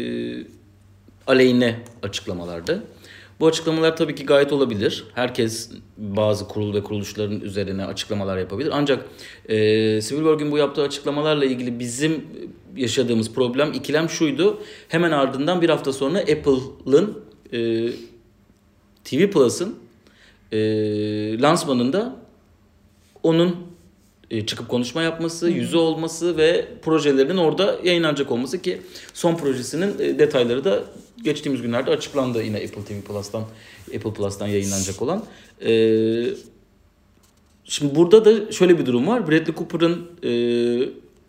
aleyhine 1.27 1.77
açıklamalardı. 2.03 2.83
Bu 3.41 3.47
açıklamalar 3.47 3.97
tabii 3.97 4.15
ki 4.15 4.27
gayet 4.27 4.53
olabilir. 4.53 5.05
Herkes 5.15 5.71
bazı 5.99 6.49
kurul 6.49 6.75
ve 6.75 6.83
kuruluşların 6.83 7.41
üzerine 7.41 7.85
açıklamalar 7.85 8.39
yapabilir. 8.39 8.71
Ancak 8.75 9.07
e, 9.49 9.57
Spielberg'in 10.03 10.53
bu 10.53 10.59
yaptığı 10.59 10.83
açıklamalarla 10.83 11.45
ilgili 11.45 11.79
bizim 11.79 12.25
yaşadığımız 12.77 13.33
problem, 13.33 13.73
ikilem 13.73 14.09
şuydu. 14.09 14.63
Hemen 14.89 15.11
ardından 15.11 15.63
bir 15.63 15.71
hafta 15.71 15.93
sonra 15.93 16.19
Apple'ın 16.19 17.19
e, 17.53 17.91
TV 19.05 19.31
Plus'ın 19.31 19.75
e, 20.53 20.59
lansmanında 21.41 22.17
onun 23.23 23.57
e, 24.31 24.47
çıkıp 24.47 24.69
konuşma 24.69 25.03
yapması, 25.03 25.51
yüzü 25.51 25.77
olması 25.77 26.37
ve 26.37 26.69
projelerinin 26.83 27.37
orada 27.37 27.79
yayınlanacak 27.85 28.31
olması 28.31 28.63
ki 28.63 28.83
son 29.15 29.37
projesinin 29.37 29.99
e, 29.99 30.19
detayları 30.19 30.65
da 30.65 30.85
geçtiğimiz 31.25 31.63
günlerde 31.63 31.91
açıklandı 31.91 32.43
yine 32.43 32.57
Apple 32.57 32.85
TV 32.85 33.01
Plus'tan 33.07 33.45
Apple 33.97 34.13
Plus'tan 34.13 34.47
yayınlanacak 34.47 35.03
olan. 35.03 35.25
E, 35.67 35.71
şimdi 37.65 37.95
burada 37.95 38.25
da 38.25 38.53
şöyle 38.53 38.79
bir 38.79 38.87
durum 38.87 39.07
var. 39.07 39.29
Bradley 39.29 39.55
Cooper'ın 39.55 40.07
e, 40.25 40.31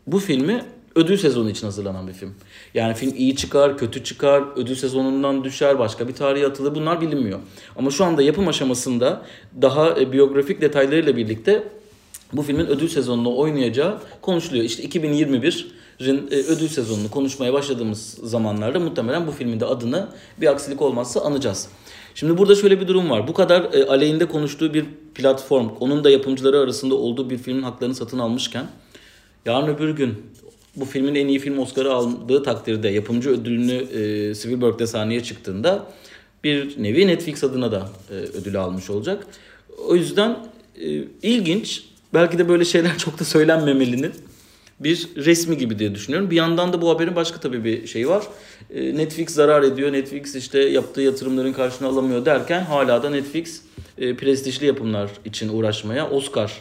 bu 0.08 0.20
filmi 0.20 0.66
ödül 0.96 1.18
sezonu 1.18 1.50
için 1.50 1.66
hazırlanan 1.66 2.08
bir 2.08 2.14
film. 2.14 2.34
Yani 2.74 2.94
film 2.94 3.14
iyi 3.18 3.36
çıkar, 3.36 3.78
kötü 3.78 4.04
çıkar, 4.04 4.44
ödül 4.56 4.76
sezonundan 4.76 5.44
düşer, 5.44 5.80
başka 5.80 6.08
bir 6.08 6.14
tarihe 6.14 6.48
atılır 6.48 6.76
bunlar 6.76 7.02
bilinmiyor. 7.02 7.40
Ama 7.76 7.92
şu 7.92 8.06
anda 8.06 8.22
yapım 8.22 8.48
aşamasında 8.48 9.26
daha 9.62 10.00
e, 10.00 10.12
biyografik 10.12 10.62
detaylarıyla 10.62 11.18
birlikte 11.18 11.64
bu 12.34 12.42
filmin 12.42 12.66
ödül 12.66 12.88
sezonunu 12.88 13.38
oynayacağı 13.38 14.02
konuşuluyor. 14.22 14.66
İşte 14.66 14.84
2021'in 14.84 15.42
e, 15.42 15.77
ödül 16.00 16.68
sezonunu 16.68 17.12
konuşmaya 17.12 17.54
başladığımız 17.54 18.18
zamanlarda 18.24 18.80
muhtemelen 18.80 19.28
bu 19.28 19.32
filmin 19.32 19.60
de 19.60 19.66
adını 19.66 20.08
bir 20.42 20.48
aksilik 20.48 20.82
olmazsa 20.82 21.22
anacağız. 21.22 21.68
Şimdi 22.16 22.38
burada 22.38 22.56
şöyle 22.56 22.82
bir 22.82 22.88
durum 22.88 23.10
var. 23.10 23.28
Bu 23.28 23.34
kadar 23.34 23.74
e, 23.74 23.86
aleyhinde 23.86 24.26
konuştuğu 24.26 24.74
bir 24.74 24.86
platform, 25.16 25.70
onun 25.80 26.04
da 26.04 26.10
yapımcıları 26.10 26.60
arasında 26.60 26.96
olduğu 26.96 27.30
bir 27.30 27.38
filmin 27.38 27.64
haklarını 27.64 27.96
satın 27.96 28.20
almışken 28.20 28.66
yarın 29.46 29.68
öbür 29.68 29.90
gün 29.90 30.14
bu 30.76 30.86
filmin 30.86 31.16
en 31.16 31.28
iyi 31.28 31.40
film 31.40 31.60
Oscar'ı 31.60 31.94
aldığı 31.94 32.44
takdirde 32.44 32.88
yapımcı 32.88 33.30
ödülünü 33.30 33.74
e, 33.74 34.36
Spielberg'de 34.36 34.88
sahneye 34.88 35.24
çıktığında 35.24 35.86
bir 36.44 36.84
nevi 36.84 37.08
Netflix 37.08 37.44
adına 37.44 37.72
da 37.72 37.90
e, 38.10 38.14
ödülü 38.14 38.58
almış 38.60 38.90
olacak. 38.90 39.28
O 39.88 39.96
yüzden 39.96 40.38
e, 40.82 41.04
ilginç. 41.22 41.84
Belki 42.14 42.38
de 42.38 42.50
böyle 42.50 42.66
şeyler 42.66 42.98
çok 42.98 43.20
da 43.20 43.24
söylenmemelinin 43.24 44.12
bir 44.80 45.10
resmi 45.16 45.58
gibi 45.58 45.80
diye 45.80 45.96
düşünüyorum. 45.96 46.32
Bir 46.32 46.36
yandan 46.36 46.74
da 46.74 46.82
bu 46.82 46.90
haberin 46.90 47.16
başka 47.16 47.40
tabii 47.40 47.64
bir 47.64 47.88
şeyi 47.88 48.10
var. 48.10 48.24
E, 48.74 48.98
Netflix 48.98 49.30
zarar 49.30 49.64
ediyor. 49.64 49.94
Netflix 49.94 50.36
işte 50.36 50.60
yaptığı 50.60 51.02
yatırımların 51.02 51.54
karşını 51.54 51.88
alamıyor 51.88 52.26
derken 52.26 52.62
hala 52.64 53.04
da 53.04 53.10
Netflix 53.10 53.62
e, 53.98 54.16
prestijli 54.16 54.66
yapımlar 54.66 55.10
için 55.26 55.50
uğraşmaya, 55.50 56.10
Oscar 56.10 56.54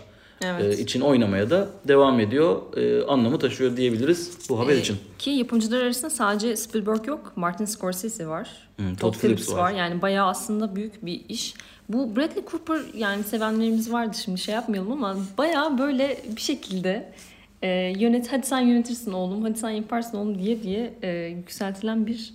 Evet. 0.44 0.78
e, 0.78 0.82
için 0.82 1.00
oynamaya 1.00 1.50
da 1.50 1.68
devam 1.88 2.20
ediyor. 2.20 2.62
Anlamı 3.08 3.38
taşıyor 3.38 3.76
diyebiliriz 3.76 4.30
bu 4.48 4.58
haber 4.60 4.74
Ee, 4.74 4.78
için. 4.80 4.96
Ki 5.18 5.30
yapımcılar 5.30 5.82
arasında 5.82 6.10
sadece 6.10 6.56
Spielberg 6.56 7.06
yok. 7.06 7.32
Martin 7.36 7.64
Scorsese 7.64 8.26
var. 8.26 8.50
Hmm, 8.76 8.86
Todd, 8.94 9.00
Todd 9.00 9.12
Phillips 9.20 9.20
Phillips 9.42 9.52
var. 9.52 9.58
var. 9.58 9.72
Yani 9.78 10.02
bayağı 10.02 10.26
aslında 10.26 10.76
büyük 10.76 11.06
bir 11.06 11.20
iş. 11.28 11.54
Bu 11.88 12.16
Bradley 12.16 12.44
Cooper 12.50 12.80
yani 12.96 13.24
sevenlerimiz 13.24 13.92
vardı 13.92 14.16
şimdi 14.24 14.38
şey 14.40 14.54
yapmayalım 14.54 14.92
ama 14.92 15.16
bayağı 15.38 15.78
böyle 15.78 16.22
bir 16.36 16.40
şekilde 16.40 17.12
e, 17.62 17.68
yönet 17.98 18.32
hadi 18.32 18.46
sen 18.46 18.60
yönetirsin 18.60 19.12
oğlum 19.12 19.42
hadi 19.42 19.58
sen 19.58 19.70
yaparsın 19.70 20.18
oğlum 20.18 20.38
diye 20.38 20.62
diye 20.62 20.94
e, 21.02 21.10
yükseltilen 21.26 22.06
bir 22.06 22.34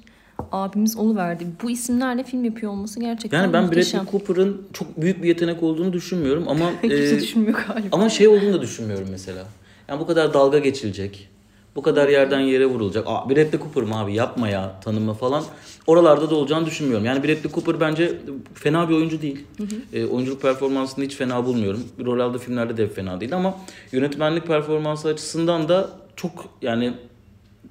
abimiz 0.52 0.98
verdi. 1.00 1.48
Bu 1.64 1.72
isimlerle 1.72 2.24
film 2.24 2.44
yapıyor 2.44 2.72
olması 2.72 3.00
gerçekten 3.00 3.42
Yani 3.42 3.54
ben 3.54 3.64
muhteşem. 3.64 4.00
Bradley 4.06 4.12
Cooper'ın 4.12 4.68
çok 4.74 5.02
büyük 5.02 5.24
bir 5.24 5.28
yetenek 5.28 5.64
olduğunu 5.64 5.94
düşünmüyorum 5.94 6.46
ama 6.48 6.72
Kimse 6.82 7.16
e, 7.16 7.20
düşünmüyor 7.20 7.66
galiba. 7.68 7.88
ama 7.92 8.10
şey 8.10 8.28
olduğunu 8.28 8.54
da 8.54 8.62
düşünmüyorum 8.62 9.08
mesela. 9.12 9.46
Yani 9.88 10.00
bu 10.00 10.08
kadar 10.08 10.34
dalga 10.34 10.60
geçilecek. 10.60 11.30
Bu 11.76 11.82
kadar 11.82 12.10
yerden 12.10 12.40
yere 12.40 12.66
vurulacak. 12.66 13.08
Aa, 13.08 13.30
Bradley 13.30 13.60
Cooper 13.60 13.84
mı 13.84 14.00
abi 14.00 14.14
yapma 14.14 14.50
ya 14.50 14.80
tanımı 14.84 15.14
falan. 15.14 15.44
Oralarda 15.88 16.30
da 16.30 16.36
olacağını 16.36 16.66
düşünmüyorum. 16.66 17.06
Yani 17.06 17.24
Bradley 17.24 17.52
Cooper 17.54 17.80
bence 17.80 18.18
fena 18.54 18.90
bir 18.90 18.96
oyuncu 18.96 19.22
değil. 19.22 19.46
E, 19.94 20.06
oyunculuk 20.06 20.42
performansını 20.42 21.06
hiç 21.06 21.16
fena 21.16 21.46
bulmuyorum. 21.46 21.84
Rol 22.06 22.20
aldığı 22.20 22.38
filmlerde 22.38 22.78
de 22.78 22.88
fena 22.88 23.22
değil 23.22 23.36
ama 23.36 23.58
yönetmenlik 23.92 24.48
performansı 24.48 25.08
açısından 25.08 25.70
da 25.70 25.90
çok 26.16 26.32
yani 26.62 26.94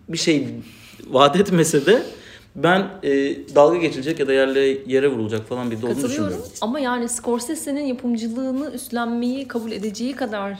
bir 0.08 0.18
şey 0.18 0.48
vaat 1.10 1.36
etmese 1.40 1.86
de 1.86 2.02
ben 2.56 2.88
e, 3.02 3.10
dalga 3.54 3.76
geçilecek 3.76 4.20
ya 4.20 4.26
da 4.26 4.32
yerle 4.32 4.60
yere 4.86 5.08
vurulacak 5.08 5.48
falan 5.48 5.70
bir 5.70 5.82
de 5.82 5.86
olduğunu 5.86 6.04
düşünmüyorum. 6.08 6.44
ama 6.60 6.80
yani 6.80 7.08
Scorsese'nin 7.08 7.84
yapımcılığını 7.84 8.70
üstlenmeyi 8.70 9.48
kabul 9.48 9.72
edeceği 9.72 10.12
kadar 10.12 10.58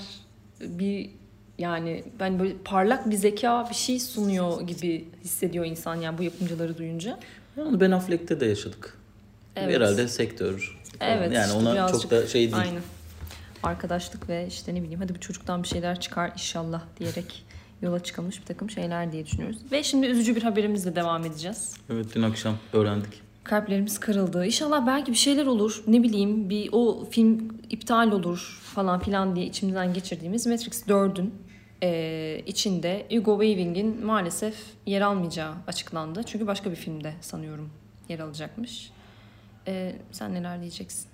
bir 0.61 1.11
yani 1.61 2.05
ben 2.21 2.39
böyle 2.39 2.55
parlak 2.65 3.11
bir 3.11 3.17
zeka 3.17 3.67
bir 3.71 3.75
şey 3.75 4.01
sunuyor 4.01 4.61
gibi 4.61 5.05
hissediyor 5.25 5.65
insan 5.65 5.95
yani 5.95 6.19
bu 6.19 6.23
yapımcıları 6.23 6.79
duyunca. 6.79 7.19
Yani 7.57 7.81
Ben 7.81 7.91
Affleck'te 7.91 8.41
de 8.41 8.47
yaşadık. 8.47 8.99
Evet. 9.57 9.75
Herhalde 9.77 10.09
sektör. 10.09 10.79
Evet. 11.01 11.33
Yani 11.33 11.47
işte 11.47 11.59
ona 11.59 11.73
birazcık- 11.75 12.03
çok 12.03 12.11
da 12.11 12.27
şey 12.27 12.41
değil. 12.41 12.57
Aynen. 12.57 12.83
Arkadaşlık 13.63 14.29
ve 14.29 14.47
işte 14.49 14.75
ne 14.75 14.83
bileyim 14.83 15.01
hadi 15.01 15.15
bu 15.15 15.21
çocuktan 15.21 15.63
bir 15.63 15.69
şeyler 15.69 16.01
çıkar 16.01 16.31
inşallah 16.35 16.83
diyerek 17.01 17.45
yola 17.83 18.03
çıkılmış 18.03 18.41
bir 18.41 18.47
takım 18.47 18.71
şeyler 18.71 19.13
diye 19.13 19.27
düşünüyoruz. 19.27 19.59
Ve 19.73 19.83
şimdi 19.83 20.07
üzücü 20.07 20.37
bir 20.37 20.43
haberimizle 20.43 20.97
devam 20.97 21.25
edeceğiz. 21.25 21.75
Evet 21.93 22.07
dün 22.15 22.23
akşam 22.23 22.55
öğrendik. 22.73 23.21
Kalplerimiz 23.45 24.01
kırıldı. 24.01 24.47
İnşallah 24.47 24.87
belki 24.87 25.13
bir 25.13 25.17
şeyler 25.17 25.47
olur. 25.47 25.83
Ne 25.87 26.03
bileyim 26.03 26.51
bir 26.51 26.69
o 26.73 27.05
film 27.11 27.49
iptal 27.71 28.13
olur 28.13 28.61
falan 28.75 29.01
filan 29.01 29.37
diye 29.37 29.47
içimizden 29.47 29.95
geçirdiğimiz 29.95 30.47
Matrix 30.47 30.83
4'ün 30.89 31.35
e, 31.83 32.43
içinde 32.47 33.07
Hugo 33.11 33.41
Weaving'in 33.43 34.07
maalesef 34.07 34.55
yer 34.87 35.01
almayacağı 35.01 35.55
açıklandı. 35.67 36.23
Çünkü 36.27 36.47
başka 36.47 36.71
bir 36.71 36.77
filmde 36.77 37.15
sanıyorum 37.21 37.71
yer 38.09 38.19
alacakmış. 38.19 38.91
E, 39.67 39.93
sen 40.13 40.35
neler 40.35 40.61
diyeceksin? 40.61 41.07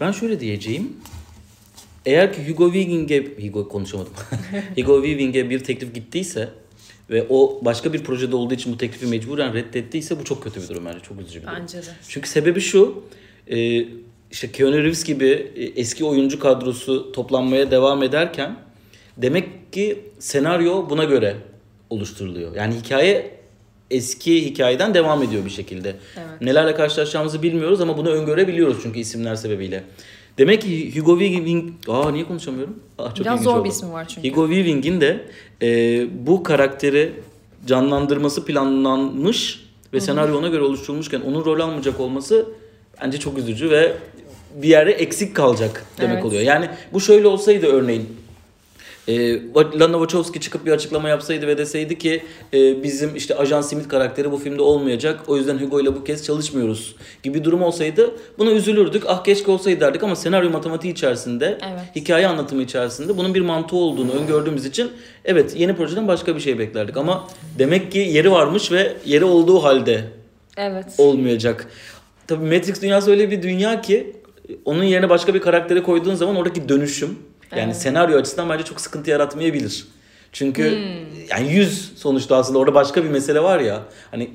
Ben 0.00 0.12
şöyle 0.12 0.40
diyeceğim. 0.40 0.96
Eğer 2.06 2.32
ki 2.32 2.48
Hugo 2.48 2.72
Weaving'e 2.72 3.46
Hugo 3.46 3.68
konuşamadım. 3.68 4.12
Hugo 4.76 5.02
Weaving'e 5.02 5.50
bir 5.50 5.64
teklif 5.64 5.94
gittiyse 5.94 6.48
ve 7.10 7.26
o 7.28 7.60
başka 7.64 7.92
bir 7.92 8.04
projede 8.04 8.36
olduğu 8.36 8.54
için 8.54 8.72
bu 8.72 8.78
teklifi 8.78 9.06
mecburen 9.06 9.54
reddettiyse 9.54 10.20
bu 10.20 10.24
çok 10.24 10.42
kötü 10.42 10.62
bir 10.62 10.68
durum 10.68 10.86
bence. 10.86 11.00
Çok 11.00 11.20
üzücü 11.20 11.40
bir 11.42 11.46
durum. 11.46 11.58
Bence 11.60 11.78
de. 11.78 11.90
Çünkü 12.08 12.28
sebebi 12.28 12.60
şu. 12.60 13.04
E, 13.50 13.84
işte 14.30 14.52
Keanu 14.52 14.76
Reeves 14.76 15.04
gibi 15.04 15.52
eski 15.76 16.04
oyuncu 16.04 16.38
kadrosu 16.40 17.12
toplanmaya 17.12 17.70
devam 17.70 18.02
ederken 18.02 18.56
demek 19.18 19.72
ki 19.72 20.00
senaryo 20.18 20.90
buna 20.90 21.04
göre 21.04 21.36
oluşturuluyor. 21.90 22.54
Yani 22.56 22.74
hikaye 22.74 23.30
eski 23.90 24.44
hikayeden 24.44 24.94
devam 24.94 25.22
ediyor 25.22 25.44
bir 25.44 25.50
şekilde. 25.50 25.88
Evet. 26.16 26.40
Nelerle 26.40 26.74
karşılaşacağımızı 26.74 27.42
bilmiyoruz 27.42 27.80
ama 27.80 27.96
bunu 27.96 28.08
öngörebiliyoruz 28.10 28.76
çünkü 28.82 28.98
isimler 28.98 29.34
sebebiyle. 29.36 29.84
Demek 30.38 30.62
ki 30.62 30.98
Hugo 31.00 31.18
Weaving... 31.20 31.72
Aa 31.88 32.10
niye 32.10 32.24
konuşamıyorum? 32.24 32.78
Aa, 32.98 33.14
çok 33.14 33.26
Biraz 33.26 33.42
zor 33.42 33.56
oldu. 33.56 33.64
bir 33.64 33.68
ismi 33.70 33.92
var 33.92 34.08
çünkü. 34.08 34.30
Hugo 34.30 34.48
Weaving'in 34.48 35.00
de 35.00 35.20
e, 35.62 35.68
bu 36.26 36.42
karakteri 36.42 37.12
canlandırması 37.66 38.44
planlanmış 38.44 39.64
ve 39.92 40.00
senaryo 40.00 40.38
ona 40.38 40.48
göre 40.48 40.62
oluşturulmuşken 40.62 41.20
onun 41.20 41.44
rol 41.44 41.60
almayacak 41.60 42.00
olması 42.00 42.46
bence 43.02 43.18
çok 43.18 43.38
üzücü 43.38 43.70
ve 43.70 43.92
bir 44.62 44.68
yere 44.68 44.90
eksik 44.90 45.36
kalacak 45.36 45.84
demek 45.98 46.14
Evet. 46.14 46.24
oluyor. 46.24 46.42
Yani 46.42 46.68
bu 46.92 47.00
şöyle 47.00 47.26
olsaydı 47.26 47.66
örneğin 47.66 48.08
e, 49.08 49.40
Lana 49.80 49.92
Wachowski 49.98 50.40
çıkıp 50.40 50.66
bir 50.66 50.72
açıklama 50.72 51.08
yapsaydı 51.08 51.46
ve 51.46 51.58
deseydi 51.58 51.98
ki 51.98 52.22
e, 52.54 52.82
bizim 52.82 53.16
işte 53.16 53.36
Ajan 53.36 53.60
Smith 53.60 53.88
karakteri 53.88 54.32
bu 54.32 54.38
filmde 54.38 54.62
olmayacak. 54.62 55.20
O 55.26 55.36
yüzden 55.36 55.58
Hugo 55.58 55.80
ile 55.80 55.94
bu 55.94 56.04
kez 56.04 56.26
çalışmıyoruz 56.26 56.96
gibi 57.22 57.38
bir 57.38 57.44
durum 57.44 57.62
olsaydı 57.62 58.14
buna 58.38 58.50
üzülürdük. 58.50 59.02
Ah 59.06 59.24
keşke 59.24 59.50
olsaydı 59.50 59.80
derdik 59.80 60.02
ama 60.02 60.16
senaryo 60.16 60.50
matematiği 60.50 60.92
içerisinde, 60.92 61.46
Evet. 61.46 61.96
hikaye 61.96 62.26
anlatımı 62.26 62.62
içerisinde 62.62 63.16
bunun 63.16 63.34
bir 63.34 63.40
mantığı 63.40 63.76
olduğunu 63.76 64.12
öngördüğümüz 64.12 64.66
için 64.66 64.90
evet 65.24 65.54
yeni 65.56 65.76
projeden 65.76 66.08
başka 66.08 66.36
bir 66.36 66.40
şey 66.40 66.58
beklerdik. 66.58 66.96
Ama 66.96 67.28
demek 67.58 67.92
ki 67.92 67.98
yeri 67.98 68.30
varmış 68.30 68.72
ve 68.72 68.92
yeri 69.04 69.24
olduğu 69.24 69.62
halde 69.62 70.04
Evet. 70.56 70.86
olmayacak. 70.98 71.66
Tabii 72.26 72.44
Matrix 72.44 72.82
dünyası 72.82 73.10
öyle 73.10 73.30
bir 73.30 73.42
dünya 73.42 73.80
ki 73.80 74.12
onun 74.64 74.82
yerine 74.84 75.08
başka 75.08 75.34
bir 75.34 75.40
karakteri 75.40 75.82
koyduğun 75.82 76.14
zaman 76.14 76.36
oradaki 76.36 76.68
dönüşüm 76.68 77.18
yani 77.52 77.62
Evet. 77.64 77.76
senaryo 77.76 78.18
açısından 78.18 78.48
bence 78.48 78.64
çok 78.64 78.80
sıkıntı 78.80 79.10
yaratmayabilir. 79.10 79.86
Çünkü 80.32 80.70
Hmm. 80.70 81.26
yani 81.30 81.52
yüz 81.52 81.92
sonuçta 81.96 82.36
aslında 82.36 82.58
orada 82.58 82.74
başka 82.74 83.04
bir 83.04 83.08
mesele 83.08 83.40
var 83.42 83.58
ya. 83.60 83.82
Hani 84.10 84.30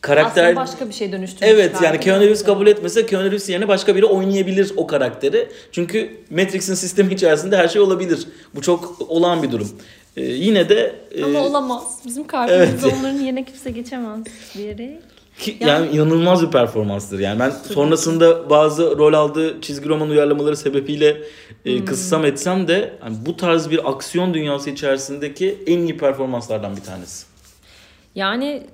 karakter 0.00 0.44
Aslında 0.44 0.60
başka 0.60 0.88
bir 0.88 0.92
şey 0.94 1.12
dönüştürmüşler. 1.12 1.48
Evet 1.48 1.76
yani 1.82 2.00
Keanu? 2.00 2.22
Reeves 2.22 2.44
kabul 2.44 2.66
etmese 2.66 3.06
Keanu 3.06 3.24
Reeves 3.24 3.48
yerine 3.48 3.68
başka 3.68 3.96
biri 3.96 4.04
oynayabilir 4.06 4.72
o 4.76 4.86
karakteri. 4.86 5.48
Çünkü 5.72 6.16
Matrix'in 6.30 6.74
sistemi 6.74 7.14
içerisinde 7.14 7.56
her 7.56 7.68
şey 7.68 7.82
olabilir. 7.82 8.26
Bu 8.54 8.60
çok 8.62 9.10
olağan 9.10 9.42
bir 9.42 9.50
durum. 9.50 9.70
Ee, 10.16 10.22
yine 10.24 10.68
de 10.68 10.94
e, 11.14 11.24
Ama 11.24 11.40
olamaz. 11.40 11.98
Bizim 12.06 12.26
kalbimizde 12.26 12.86
Evet. 12.86 12.94
onların 13.00 13.18
yerine 13.18 13.44
kimse 13.44 13.70
geçemez 13.70 14.20
diyerek. 14.56 14.98
Ki- 15.40 15.56
yani, 15.60 15.88
inanılmaz 15.90 16.42
bir 16.46 16.50
performanstır. 16.50 17.18
Yani 17.18 17.38
ben 17.40 17.50
sonrasında 17.50 18.50
bazı 18.50 18.98
rol 18.98 19.12
aldığı 19.12 19.60
çizgi 19.60 19.88
roman 19.88 20.10
uyarlamaları 20.10 20.56
sebebiyle 20.56 21.16
e, 21.64 21.78
Hmm. 21.78 21.84
kıssam 21.84 22.24
etsem 22.24 22.68
de 22.68 22.94
hani 23.00 23.16
bu 23.26 23.36
tarz 23.36 23.70
bir 23.70 23.90
aksiyon 23.90 24.34
dünyası 24.34 24.70
içerisindeki 24.70 25.58
en 25.66 25.78
iyi 25.78 25.96
performanslardan 25.96 26.76
bir 26.76 26.82
tanesi. 26.82 27.26
Yani 28.14 28.66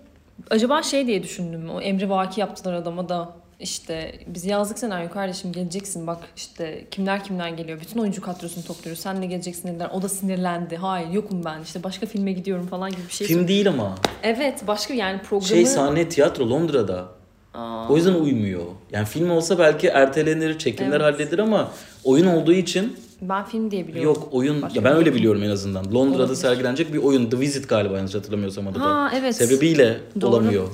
acaba 0.50 0.82
şey 0.82 1.06
diye 1.06 1.22
düşündüm. 1.22 1.70
O 1.70 1.80
emri 1.80 2.10
vaki 2.10 2.40
yaptılar 2.40 2.74
adama 2.74 3.08
da 3.08 3.32
işte 3.60 4.14
biz 4.26 4.44
yazdık 4.44 4.78
senaryo 4.78 5.10
kardeşim 5.10 5.52
geleceksin 5.52 6.06
bak 6.06 6.18
işte 6.36 6.84
kimler 6.90 7.24
kimler 7.24 7.48
geliyor. 7.48 7.80
Bütün 7.80 8.00
oyuncu 8.00 8.22
kadrosunu 8.22 8.64
topluyoruz. 8.64 9.02
Sen 9.02 9.22
de 9.22 9.26
geleceksin 9.26 9.68
dediler. 9.68 9.90
O 9.94 10.02
da 10.02 10.08
sinirlendi. 10.08 10.76
Hayır 10.76 11.10
yokum 11.10 11.44
ben 11.44 11.62
işte 11.62 11.82
başka 11.82 12.06
filme 12.06 12.32
gidiyorum 12.32 12.66
falan 12.66 12.90
gibi 12.90 13.00
bir 13.08 13.12
şey. 13.12 13.26
Film 13.26 13.48
değil 13.48 13.68
ama. 13.68 13.94
Evet 14.22 14.62
başka 14.66 14.94
yani 14.94 15.22
programı. 15.22 15.46
Şey 15.48 15.66
sahne 15.66 16.08
tiyatro 16.08 16.50
Londra'da. 16.50 17.08
Aa, 17.54 17.88
O 17.88 17.96
yüzden 17.96 18.14
uymuyor. 18.14 18.62
Yani 18.92 19.06
film 19.06 19.30
olsa 19.30 19.58
belki 19.58 19.86
ertelenir, 19.88 20.58
çekimler 20.58 21.00
Evet. 21.00 21.14
halledilir 21.14 21.38
ama 21.38 21.70
oyun 22.04 22.26
olduğu 22.26 22.52
için 22.52 22.96
ben 23.20 23.44
film 23.44 23.70
diye 23.70 23.88
biliyorum. 23.88 24.14
yok 24.14 24.28
oyun 24.32 24.62
Başka 24.62 24.78
ya 24.78 24.84
ben 24.84 24.96
öyle 24.96 25.14
biliyorum 25.14 25.42
en 25.42 25.50
azından. 25.50 25.94
Londra'da 25.94 26.18
Olabilir. 26.22 26.36
sergilenecek 26.36 26.92
bir 26.92 26.98
oyun 26.98 27.30
The 27.30 27.38
Visit 27.40 27.68
galiba 27.68 27.96
yanlış 27.96 28.14
hatırlamıyorsam 28.14 28.68
adı 28.68 28.80
da. 28.80 28.84
Ha 28.84 29.10
evet. 29.14 29.36
Sebebiyle 29.36 29.96
Doğru. 30.20 30.30
olamıyor. 30.30 30.68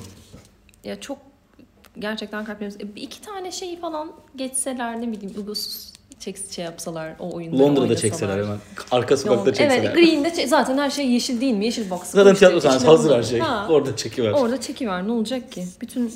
Ya 0.83 0.99
çok 1.01 1.17
gerçekten 1.99 2.45
kalplerimiz. 2.45 2.77
E, 2.81 2.85
iki 2.95 3.21
tane 3.21 3.51
şeyi 3.51 3.79
falan 3.79 4.11
geçseler 4.35 5.01
ne 5.01 5.11
bileyim 5.11 5.33
Ugos 5.41 5.93
çek 6.19 6.37
şey 6.51 6.65
yapsalar 6.65 7.15
o 7.19 7.35
oyunları 7.35 7.61
Londra'da 7.61 7.81
oynasalar. 7.81 8.01
çekseler 8.01 8.43
hemen. 8.43 8.57
Arka 8.91 9.17
sokakta 9.17 9.53
çekseler. 9.53 9.83
Evet 9.83 9.95
Green'de 9.95 10.27
çe- 10.29 10.47
zaten 10.47 10.77
her 10.77 10.89
şey 10.89 11.11
yeşil 11.11 11.41
değil 11.41 11.53
mi? 11.53 11.65
Yeşil 11.65 11.89
box. 11.89 12.01
Zaten 12.03 12.35
tiyatro 12.35 12.59
sahnesi 12.59 12.85
hazır 12.85 13.15
her 13.17 13.23
şey. 13.23 13.39
Ha, 13.39 13.67
Orada 13.69 13.95
çekiver. 13.95 14.31
Orada 14.31 14.61
çekiver 14.61 15.07
ne 15.07 15.11
olacak 15.11 15.51
ki? 15.51 15.65
Bütün 15.81 16.13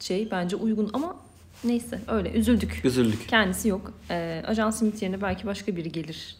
şey 0.00 0.30
bence 0.30 0.56
uygun 0.56 0.90
ama 0.92 1.16
neyse 1.64 1.98
öyle 2.08 2.30
üzüldük. 2.30 2.80
Üzüldük. 2.84 3.28
Kendisi 3.28 3.68
yok. 3.68 3.92
Ee, 4.10 4.42
Ajan 4.46 4.70
Smith 4.70 5.02
yerine 5.02 5.22
belki 5.22 5.46
başka 5.46 5.76
biri 5.76 5.92
gelir 5.92 6.36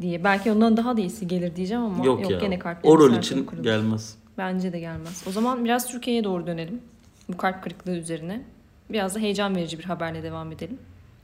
diye. 0.00 0.24
Belki 0.24 0.52
ondan 0.52 0.76
daha 0.76 0.96
da 0.96 1.00
iyisi 1.00 1.26
gelir 1.28 1.56
diyeceğim 1.56 1.82
ama 1.82 2.04
yok, 2.04 2.22
Yok, 2.22 2.30
ya. 2.30 2.38
gene 2.38 2.58
kalplerimiz 2.58 3.00
o 3.02 3.08
rol 3.08 3.14
için 3.18 3.46
kırılır. 3.46 3.64
gelmez. 3.64 4.14
Bence 4.38 4.72
de 4.72 4.80
gelmez. 4.80 5.24
O 5.28 5.30
zaman 5.32 5.64
biraz 5.64 5.90
Türkiye'ye 5.90 6.24
doğru 6.24 6.46
dönelim. 6.46 6.80
Bu 7.28 7.36
kalp 7.36 7.62
kırıklığı 7.62 7.96
üzerine. 7.96 8.42
Biraz 8.90 9.14
da 9.14 9.18
heyecan 9.18 9.56
verici 9.56 9.78
bir 9.78 9.84
haberle 9.84 10.22
devam 10.22 10.52
edelim. 10.52 10.78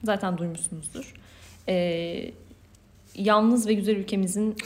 Zaten 0.04 0.38
duymuşsunuzdur. 0.38 1.14
Ee, 1.68 2.30
Yalnız 3.14 3.68
ve 3.68 3.74
Güzel 3.74 3.96
Ülkemizin 3.96 4.56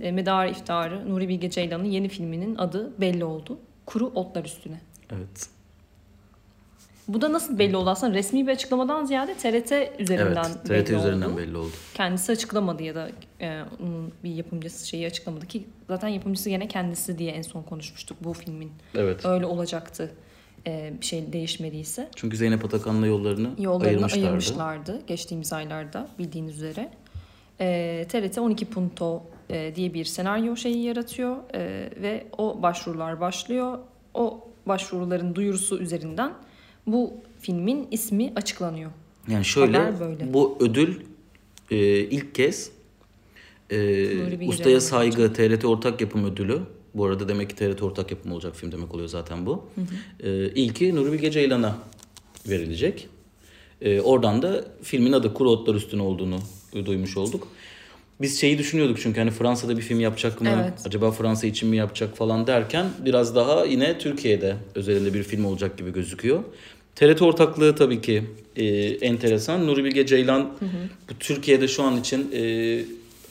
e, 0.00 0.12
medarı 0.12 0.50
iftarı 0.50 1.10
Nuri 1.10 1.28
Bilge 1.28 1.50
Ceylan'ın 1.50 1.84
yeni 1.84 2.08
filminin 2.08 2.56
adı 2.56 3.00
belli 3.00 3.24
oldu. 3.24 3.58
Kuru 3.86 4.06
Otlar 4.06 4.44
Üstüne. 4.44 4.80
Evet. 5.12 5.46
Bu 7.08 7.20
da 7.20 7.32
nasıl 7.32 7.58
belli 7.58 7.76
oldu 7.76 7.90
aslında? 7.90 8.14
Resmi 8.14 8.46
bir 8.46 8.52
açıklamadan 8.52 9.04
ziyade 9.04 9.34
TRT 9.34 10.00
üzerinden 10.00 10.44
Evet. 10.44 10.62
TRT 10.64 10.70
belli 10.70 10.94
üzerinden 10.98 11.26
oldu. 11.30 11.36
belli 11.36 11.56
oldu. 11.56 11.70
Kendisi 11.94 12.32
açıklamadı 12.32 12.82
ya 12.82 12.94
da 12.94 13.10
e, 13.40 13.62
onun 13.82 14.12
bir 14.24 14.30
yapımcısı 14.34 14.88
şeyi 14.88 15.06
açıklamadı 15.06 15.46
ki 15.46 15.64
zaten 15.88 16.08
yapımcısı 16.08 16.50
gene 16.50 16.68
kendisi 16.68 17.18
diye 17.18 17.32
en 17.32 17.42
son 17.42 17.62
konuşmuştuk 17.62 18.16
bu 18.24 18.32
filmin. 18.32 18.72
Evet. 18.94 19.26
Öyle 19.26 19.46
olacaktı 19.46 20.10
e, 20.68 20.92
bir 21.00 21.06
şey 21.06 21.32
değişmediyse. 21.32 22.08
Çünkü 22.16 22.36
Zeynep 22.36 22.64
Atakan'la 22.64 23.06
yollarını, 23.06 23.50
Yollarını 23.58 23.86
ayırmışlardı. 23.86 24.26
ayırmışlardı 24.26 25.02
geçtiğimiz 25.06 25.52
aylarda 25.52 26.08
bildiğiniz 26.18 26.56
üzere. 26.56 26.90
E, 27.60 28.06
TRT 28.08 28.38
12 28.38 28.64
Punto 28.64 29.22
e, 29.50 29.72
diye 29.76 29.94
bir 29.94 30.04
senaryo 30.04 30.56
şeyi 30.56 30.82
yaratıyor 30.82 31.36
e, 31.54 31.90
ve 32.02 32.26
o 32.38 32.62
başvurular 32.62 33.20
başlıyor. 33.20 33.78
O 34.14 34.48
başvuruların 34.66 35.34
duyurusu 35.34 35.78
üzerinden 35.78 36.32
bu 36.86 37.12
filmin 37.40 37.88
ismi 37.90 38.32
açıklanıyor. 38.36 38.90
Yani 39.28 39.44
şöyle 39.44 40.00
böyle. 40.00 40.34
bu 40.34 40.56
ödül 40.60 41.00
e, 41.70 41.76
ilk 41.98 42.34
kez 42.34 42.70
e, 43.70 44.48
Ustaya 44.48 44.80
Saygı 44.80 45.32
TRT 45.32 45.64
Ortak 45.64 46.00
Yapım 46.00 46.24
Ödülü. 46.24 46.60
Bu 46.98 47.04
arada 47.04 47.28
demek 47.28 47.50
ki 47.50 47.56
TRT 47.56 47.82
Ortak 47.82 48.10
Yapım 48.10 48.32
olacak 48.32 48.56
film 48.56 48.72
demek 48.72 48.94
oluyor 48.94 49.08
zaten 49.08 49.46
bu. 49.46 49.66
E, 50.20 50.48
ilki 50.48 50.96
Nuri 50.96 51.12
Bilge 51.12 51.30
Ceylan'a 51.30 51.78
verilecek. 52.48 53.08
E, 53.82 54.00
oradan 54.00 54.42
da 54.42 54.64
filmin 54.82 55.12
adı 55.12 55.34
Kuru 55.34 55.50
Otlar 55.50 55.74
Üstüne 55.74 56.02
olduğunu 56.02 56.38
duymuş 56.86 57.16
olduk. 57.16 57.48
Biz 58.20 58.40
şeyi 58.40 58.58
düşünüyorduk 58.58 58.98
çünkü 59.00 59.20
hani 59.20 59.30
Fransa'da 59.30 59.76
bir 59.76 59.82
film 59.82 60.00
yapacak 60.00 60.40
mı? 60.40 60.48
Evet. 60.62 60.72
Acaba 60.86 61.10
Fransa 61.10 61.46
için 61.46 61.68
mi 61.68 61.76
yapacak 61.76 62.16
falan 62.16 62.46
derken 62.46 62.86
biraz 63.04 63.34
daha 63.34 63.64
yine 63.64 63.98
Türkiye'de 63.98 64.56
özelinde 64.74 65.14
bir 65.14 65.22
film 65.22 65.44
olacak 65.44 65.78
gibi 65.78 65.92
gözüküyor. 65.92 66.44
TRT 66.94 67.22
ortaklığı 67.22 67.74
tabii 67.74 68.00
ki 68.00 68.24
e, 68.56 68.66
enteresan. 68.86 69.66
Nuri 69.66 69.84
Bilge 69.84 70.06
Ceylan 70.06 70.50
bu 71.10 71.14
Türkiye'de 71.20 71.68
şu 71.68 71.82
an 71.82 71.96
için 71.96 72.30
e, 72.32 72.40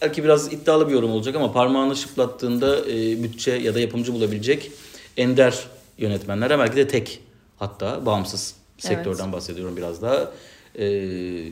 belki 0.01 0.23
biraz 0.23 0.53
iddialı 0.53 0.87
bir 0.87 0.93
yorum 0.93 1.11
olacak 1.11 1.35
ama 1.35 1.51
parmağını 1.51 1.95
şıplattığında 1.95 2.77
e, 2.91 3.23
bütçe 3.23 3.51
ya 3.51 3.75
da 3.75 3.79
yapımcı 3.79 4.13
bulabilecek 4.13 4.71
ender 5.17 5.63
yönetmenler. 5.97 6.59
Belki 6.59 6.75
de 6.75 6.87
tek 6.87 7.19
hatta 7.59 8.05
bağımsız 8.05 8.55
Evet. 8.73 8.83
sektörden 8.97 9.31
bahsediyorum 9.33 9.77
biraz 9.77 10.01
daha. 10.01 10.31
E, 10.75 10.87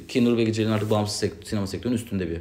ki 0.08 0.26
Nuri 0.26 0.38
Bilge 0.38 0.54
Ceylan 0.54 0.72
artık 0.72 0.90
bağımsız 0.90 1.24
sekt- 1.24 1.46
sinema 1.46 1.68
sektörünün 1.68 1.98
üstünde 1.98 2.30
bir 2.30 2.38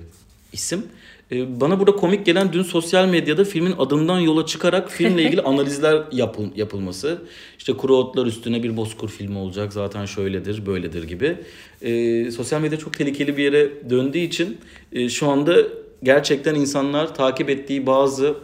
isim. 0.53 0.87
E, 1.33 1.61
bana 1.61 1.81
burada 1.81 1.97
komik 1.97 2.27
gelen 2.27 2.53
dün 2.53 2.63
sosyal 2.63 3.07
medyada 3.09 3.45
filmin 3.45 3.75
adından 3.79 4.19
yola 4.21 4.47
çıkarak 4.47 4.91
filmle 4.91 5.23
ilgili 5.23 5.41
analizler 5.45 6.03
yapıl, 6.13 6.57
yapılması. 6.57 7.19
İşte 7.59 7.73
Kuru 7.73 7.97
Otlar 7.97 8.27
üstüne 8.27 8.63
bir 8.63 8.77
Bozkur 8.77 9.09
filmi 9.09 9.39
olacak 9.39 9.73
zaten 9.73 10.07
şöyledir 10.07 10.67
böyledir 10.67 11.03
gibi. 11.03 11.37
E, 11.83 12.31
sosyal 12.31 12.61
medya 12.61 12.79
çok 12.79 12.95
tehlikeli 12.99 13.37
bir 13.37 13.43
yere 13.45 13.91
döndüğü 13.91 14.19
için 14.19 14.59
e, 14.93 15.09
şu 15.09 15.29
anda 15.29 15.57
gerçekten 16.05 16.55
insanlar 16.55 17.15
takip 17.15 17.51
ettiği 17.51 17.87
bazı 17.87 18.35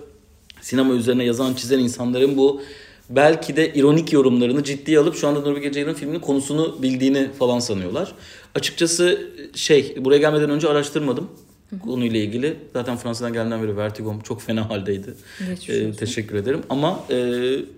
sinema 0.61 0.95
üzerine 0.95 1.25
yazan 1.25 1.55
çizen 1.55 1.79
insanların 1.79 2.37
bu 2.37 2.63
belki 3.11 3.57
de 3.57 3.75
ironik 3.75 4.13
yorumlarını 4.13 4.65
ciddiye 4.65 4.99
alıp 4.99 5.17
şu 5.17 5.29
anda 5.29 5.41
Nuri 5.41 5.57
Bilge 5.57 5.73
Ceylan'ın 5.73 5.95
filminin 5.95 6.21
konusunu 6.21 6.83
bildiğini 6.83 7.29
falan 7.39 7.59
sanıyorlar. 7.59 8.13
Açıkçası 8.55 9.31
şey 9.55 9.97
buraya 9.99 10.19
gelmeden 10.19 10.51
önce 10.51 10.69
araştırmadım 10.69 11.29
konuyla 11.85 12.21
ilgili. 12.21 12.57
Zaten 12.73 12.97
Fransa'dan 12.97 13.33
geldiğimden 13.33 13.63
beri 13.63 13.77
vertigom 13.77 14.21
çok 14.21 14.43
fena 14.43 14.71
haldeydi. 14.71 15.15
Geçmiş 15.49 15.69
Ee, 15.69 15.93
teşekkür 15.93 16.37
ederim. 16.37 16.61
Ama 16.69 17.05
e, 17.11 17.17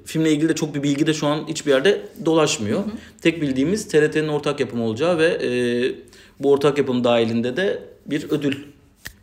filmle 0.04 0.32
ilgili 0.32 0.48
de 0.48 0.54
çok 0.54 0.74
bir 0.74 0.82
bilgi 0.82 1.06
de 1.06 1.14
şu 1.14 1.26
an 1.26 1.48
hiçbir 1.48 1.70
yerde 1.70 2.02
dolaşmıyor. 2.24 2.84
Tek 3.22 3.42
bildiğimiz 3.42 3.88
TRT'nin 3.88 4.28
ortak 4.28 4.60
yapımı 4.60 4.84
olacağı 4.84 5.18
ve 5.18 5.26
e, 5.26 5.50
bu 6.40 6.50
ortak 6.50 6.78
yapım 6.78 7.04
dahilinde 7.04 7.56
de 7.56 7.82
bir 8.06 8.30
ödül 8.30 8.56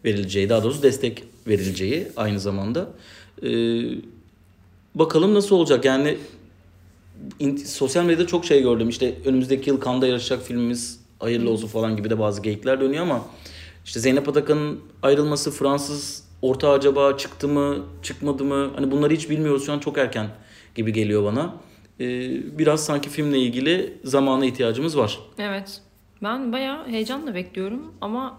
verileceği, 0.06 0.50
daha 0.50 0.64
doğrusu 0.64 0.84
destek 0.84 1.24
verileceği 1.48 2.08
aynı 2.18 2.40
zamanda. 2.40 2.90
E, 3.44 3.50
bakalım 4.96 5.34
nasıl 5.34 5.56
olacak 5.56 5.86
yani 5.86 6.18
in- 7.40 7.58
sosyal 7.58 8.04
medyada 8.06 8.28
çok 8.28 8.46
şey 8.46 8.62
gördüm. 8.62 8.90
İşte 8.90 9.16
önümüzdeki 9.26 9.70
yıl 9.70 9.82
Cannes'da 9.86 10.08
yarışacak 10.08 10.44
filmimiz 10.44 11.00
hayırlı 11.20 11.50
olsun 11.52 11.68
falan 11.68 11.98
gibi 11.98 12.10
de 12.10 12.20
bazı 12.20 12.42
geyikler 12.42 12.82
dönüyor 12.82 13.04
ama 13.04 13.26
işte 13.86 14.00
Zeynep 14.00 14.30
Atakan'ın 14.30 14.80
ayrılması 15.02 15.52
Fransız 15.52 16.24
orta 16.42 16.70
acaba 16.72 17.18
çıktı 17.18 17.48
mı 17.48 17.86
çıkmadı 18.04 18.44
mı 18.44 18.72
hani 18.76 18.92
bunları 18.92 19.14
hiç 19.14 19.30
bilmiyoruz 19.30 19.66
şu 19.66 19.74
an 19.74 19.80
çok 19.80 19.98
erken 19.98 20.28
gibi 20.76 20.94
geliyor 20.94 21.24
bana. 21.24 21.54
Ee, 22.00 22.58
biraz 22.58 22.86
sanki 22.86 23.10
filmle 23.10 23.40
ilgili 23.40 23.94
zamana 24.04 24.46
ihtiyacımız 24.46 24.98
var. 24.98 25.20
Evet. 25.38 25.82
Ben 26.24 26.52
bayağı 26.54 26.88
heyecanla 26.88 27.36
bekliyorum 27.36 27.92
ama 28.02 28.38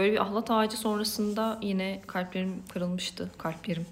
böyle 0.00 0.12
bir 0.12 0.22
ahlat 0.22 0.50
ağacı 0.50 0.76
sonrasında 0.76 1.58
yine 1.62 2.02
kalplerim 2.06 2.52
kırılmıştı. 2.72 3.30
Kalplerim. 3.38 3.86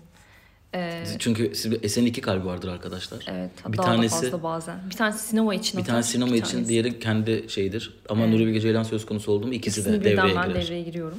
Ee, 0.75 1.05
Çünkü 1.19 1.53
Esen'in 1.83 2.07
iki 2.07 2.21
kalbi 2.21 2.47
vardır 2.47 2.69
arkadaşlar. 2.69 3.25
evet. 3.31 3.51
Bir 3.69 3.79
daha 3.79 3.87
tanesi- 3.87 4.17
da 4.17 4.31
fazla 4.31 4.43
bazen. 4.43 4.79
Bir 4.91 4.95
tanesi 4.97 5.29
sinema 5.29 5.55
için 5.55 5.81
Bir 5.81 5.85
tanesi 5.85 6.11
sinema 6.11 6.33
bir 6.33 6.37
için, 6.37 6.51
tanesi- 6.53 6.69
diğeri 6.69 6.99
kendi 7.01 7.45
şeyidir. 7.49 7.95
Ama 8.09 8.27
Nuri 8.27 8.47
Bilge 8.47 8.61
Ceylan 8.61 8.83
söz 8.83 9.07
konusu 9.07 9.33
oldu 9.33 9.47
mu 9.47 9.55
ikisi 9.55 9.77
de 9.77 9.81
İkisini 9.91 10.05
devreye 10.05 10.35
ben 10.37 10.49
girer. 10.49 10.63
devreye 10.65 10.83
giriyorum. 10.83 11.19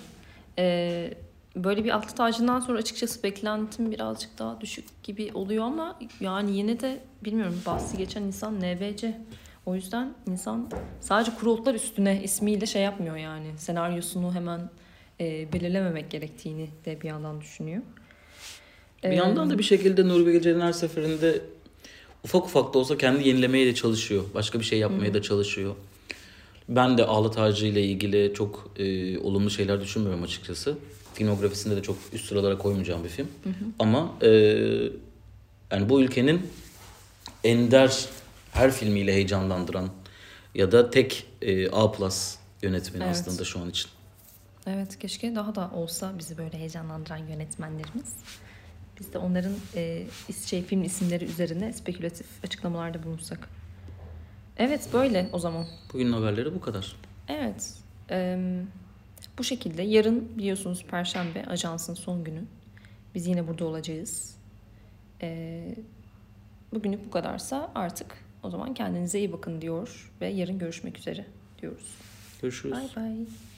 Ee, 0.59 1.13
böyle 1.55 1.83
bir 1.83 1.89
altı 1.89 2.15
tacından 2.15 2.59
sonra 2.59 2.77
açıkçası 2.77 3.23
beklentim 3.23 3.91
birazcık 3.91 4.39
daha 4.39 4.61
düşük 4.61 5.03
gibi 5.03 5.31
oluyor 5.33 5.63
ama 5.63 5.99
yani 6.19 6.57
yine 6.57 6.79
de 6.79 6.99
bilmiyorum 7.25 7.61
bahsi 7.65 7.97
geçen 7.97 8.23
insan 8.23 8.59
NBC. 8.61 9.17
O 9.69 9.75
yüzden 9.75 10.13
insan 10.27 10.69
sadece 11.01 11.31
kurultlar 11.35 11.75
üstüne 11.75 12.23
ismiyle 12.23 12.65
şey 12.65 12.81
yapmıyor 12.81 13.17
yani. 13.17 13.47
Senaryosunu 13.57 14.33
hemen 14.33 14.69
e, 15.19 15.53
belirlememek 15.53 16.11
gerektiğini 16.11 16.69
de 16.85 17.01
bir 17.01 17.07
yandan 17.07 17.41
düşünüyor. 17.41 17.81
Bir 19.03 19.09
yandan 19.09 19.49
da 19.49 19.57
bir 19.57 19.63
şekilde 19.63 20.07
Nuri 20.07 20.25
Bilge 20.25 20.41
Ceylan 20.41 20.61
her 20.61 20.71
seferinde 20.71 21.41
ufak 22.23 22.45
ufak 22.45 22.73
da 22.73 22.79
olsa 22.79 22.97
kendi 22.97 23.27
yenilemeye 23.27 23.65
de 23.65 23.75
çalışıyor. 23.75 24.23
Başka 24.33 24.59
bir 24.59 24.65
şey 24.65 24.79
yapmaya 24.79 25.13
da 25.13 25.21
çalışıyor. 25.21 25.75
Ben 26.69 26.97
de 26.97 27.05
Ağlı 27.05 27.31
Tacı 27.31 27.65
ile 27.65 27.83
ilgili 27.83 28.33
çok 28.33 28.71
e, 28.77 29.17
olumlu 29.19 29.49
şeyler 29.49 29.81
düşünmüyorum 29.81 30.23
açıkçası. 30.23 30.77
Filmografisinde 31.13 31.75
de 31.75 31.81
çok 31.81 31.97
üst 32.13 32.25
sıralara 32.25 32.57
koymayacağım 32.57 33.03
bir 33.03 33.09
film. 33.09 33.27
Ama 33.79 34.13
e, 34.21 34.29
yani 35.71 35.89
bu 35.89 36.01
ülkenin 36.01 36.41
ender 37.43 38.09
her 38.59 38.71
filmiyle 38.71 39.13
heyecanlandıran 39.13 39.89
ya 40.55 40.71
da 40.71 40.89
tek 40.89 41.25
e, 41.41 41.69
A 41.69 41.91
plus 41.91 42.35
yönetmeni 42.61 43.03
Evet. 43.03 43.15
aslında 43.15 43.43
şu 43.43 43.59
an 43.59 43.69
için. 43.69 43.89
Evet 44.67 44.99
keşke 44.99 45.35
daha 45.35 45.55
da 45.55 45.71
olsa 45.73 46.13
bizi 46.19 46.37
böyle 46.37 46.57
heyecanlandıran 46.57 47.17
yönetmenlerimiz. 47.17 48.13
Biz 48.99 49.13
de 49.13 49.17
onların 49.17 49.53
e, 49.75 50.05
şey, 50.45 50.63
film 50.63 50.83
isimleri 50.83 51.25
üzerine 51.25 51.73
spekülatif 51.73 52.27
açıklamalarda 52.43 53.03
bulunsak. 53.03 53.49
Evet 54.57 54.89
böyle 54.93 55.29
o 55.33 55.39
zaman. 55.39 55.65
Bugünün 55.93 56.11
haberleri 56.11 56.55
bu 56.55 56.61
kadar. 56.61 56.95
Evet. 57.27 57.73
em, 58.09 58.67
bu 59.37 59.43
şekilde 59.43 59.81
yarın 59.81 60.37
biliyorsunuz 60.37 60.85
Perşembe 60.91 61.45
ajansın 61.45 61.93
son 61.93 62.23
günü. 62.23 62.43
Biz 63.15 63.27
yine 63.27 63.47
burada 63.47 63.65
olacağız. 63.65 64.35
E, 65.21 65.61
bugünlük 66.73 67.05
bu 67.05 67.11
kadarsa 67.11 67.71
artık 67.75 68.28
o 68.43 68.49
zaman 68.49 68.73
kendinize 68.73 69.19
iyi 69.19 69.31
bakın 69.31 69.61
diyor 69.61 70.11
ve 70.21 70.27
yarın 70.27 70.59
görüşmek 70.59 70.97
üzere 70.99 71.25
diyoruz. 71.61 71.95
Görüşürüz. 72.41 72.75
Bye 72.75 73.03
bye. 73.03 73.48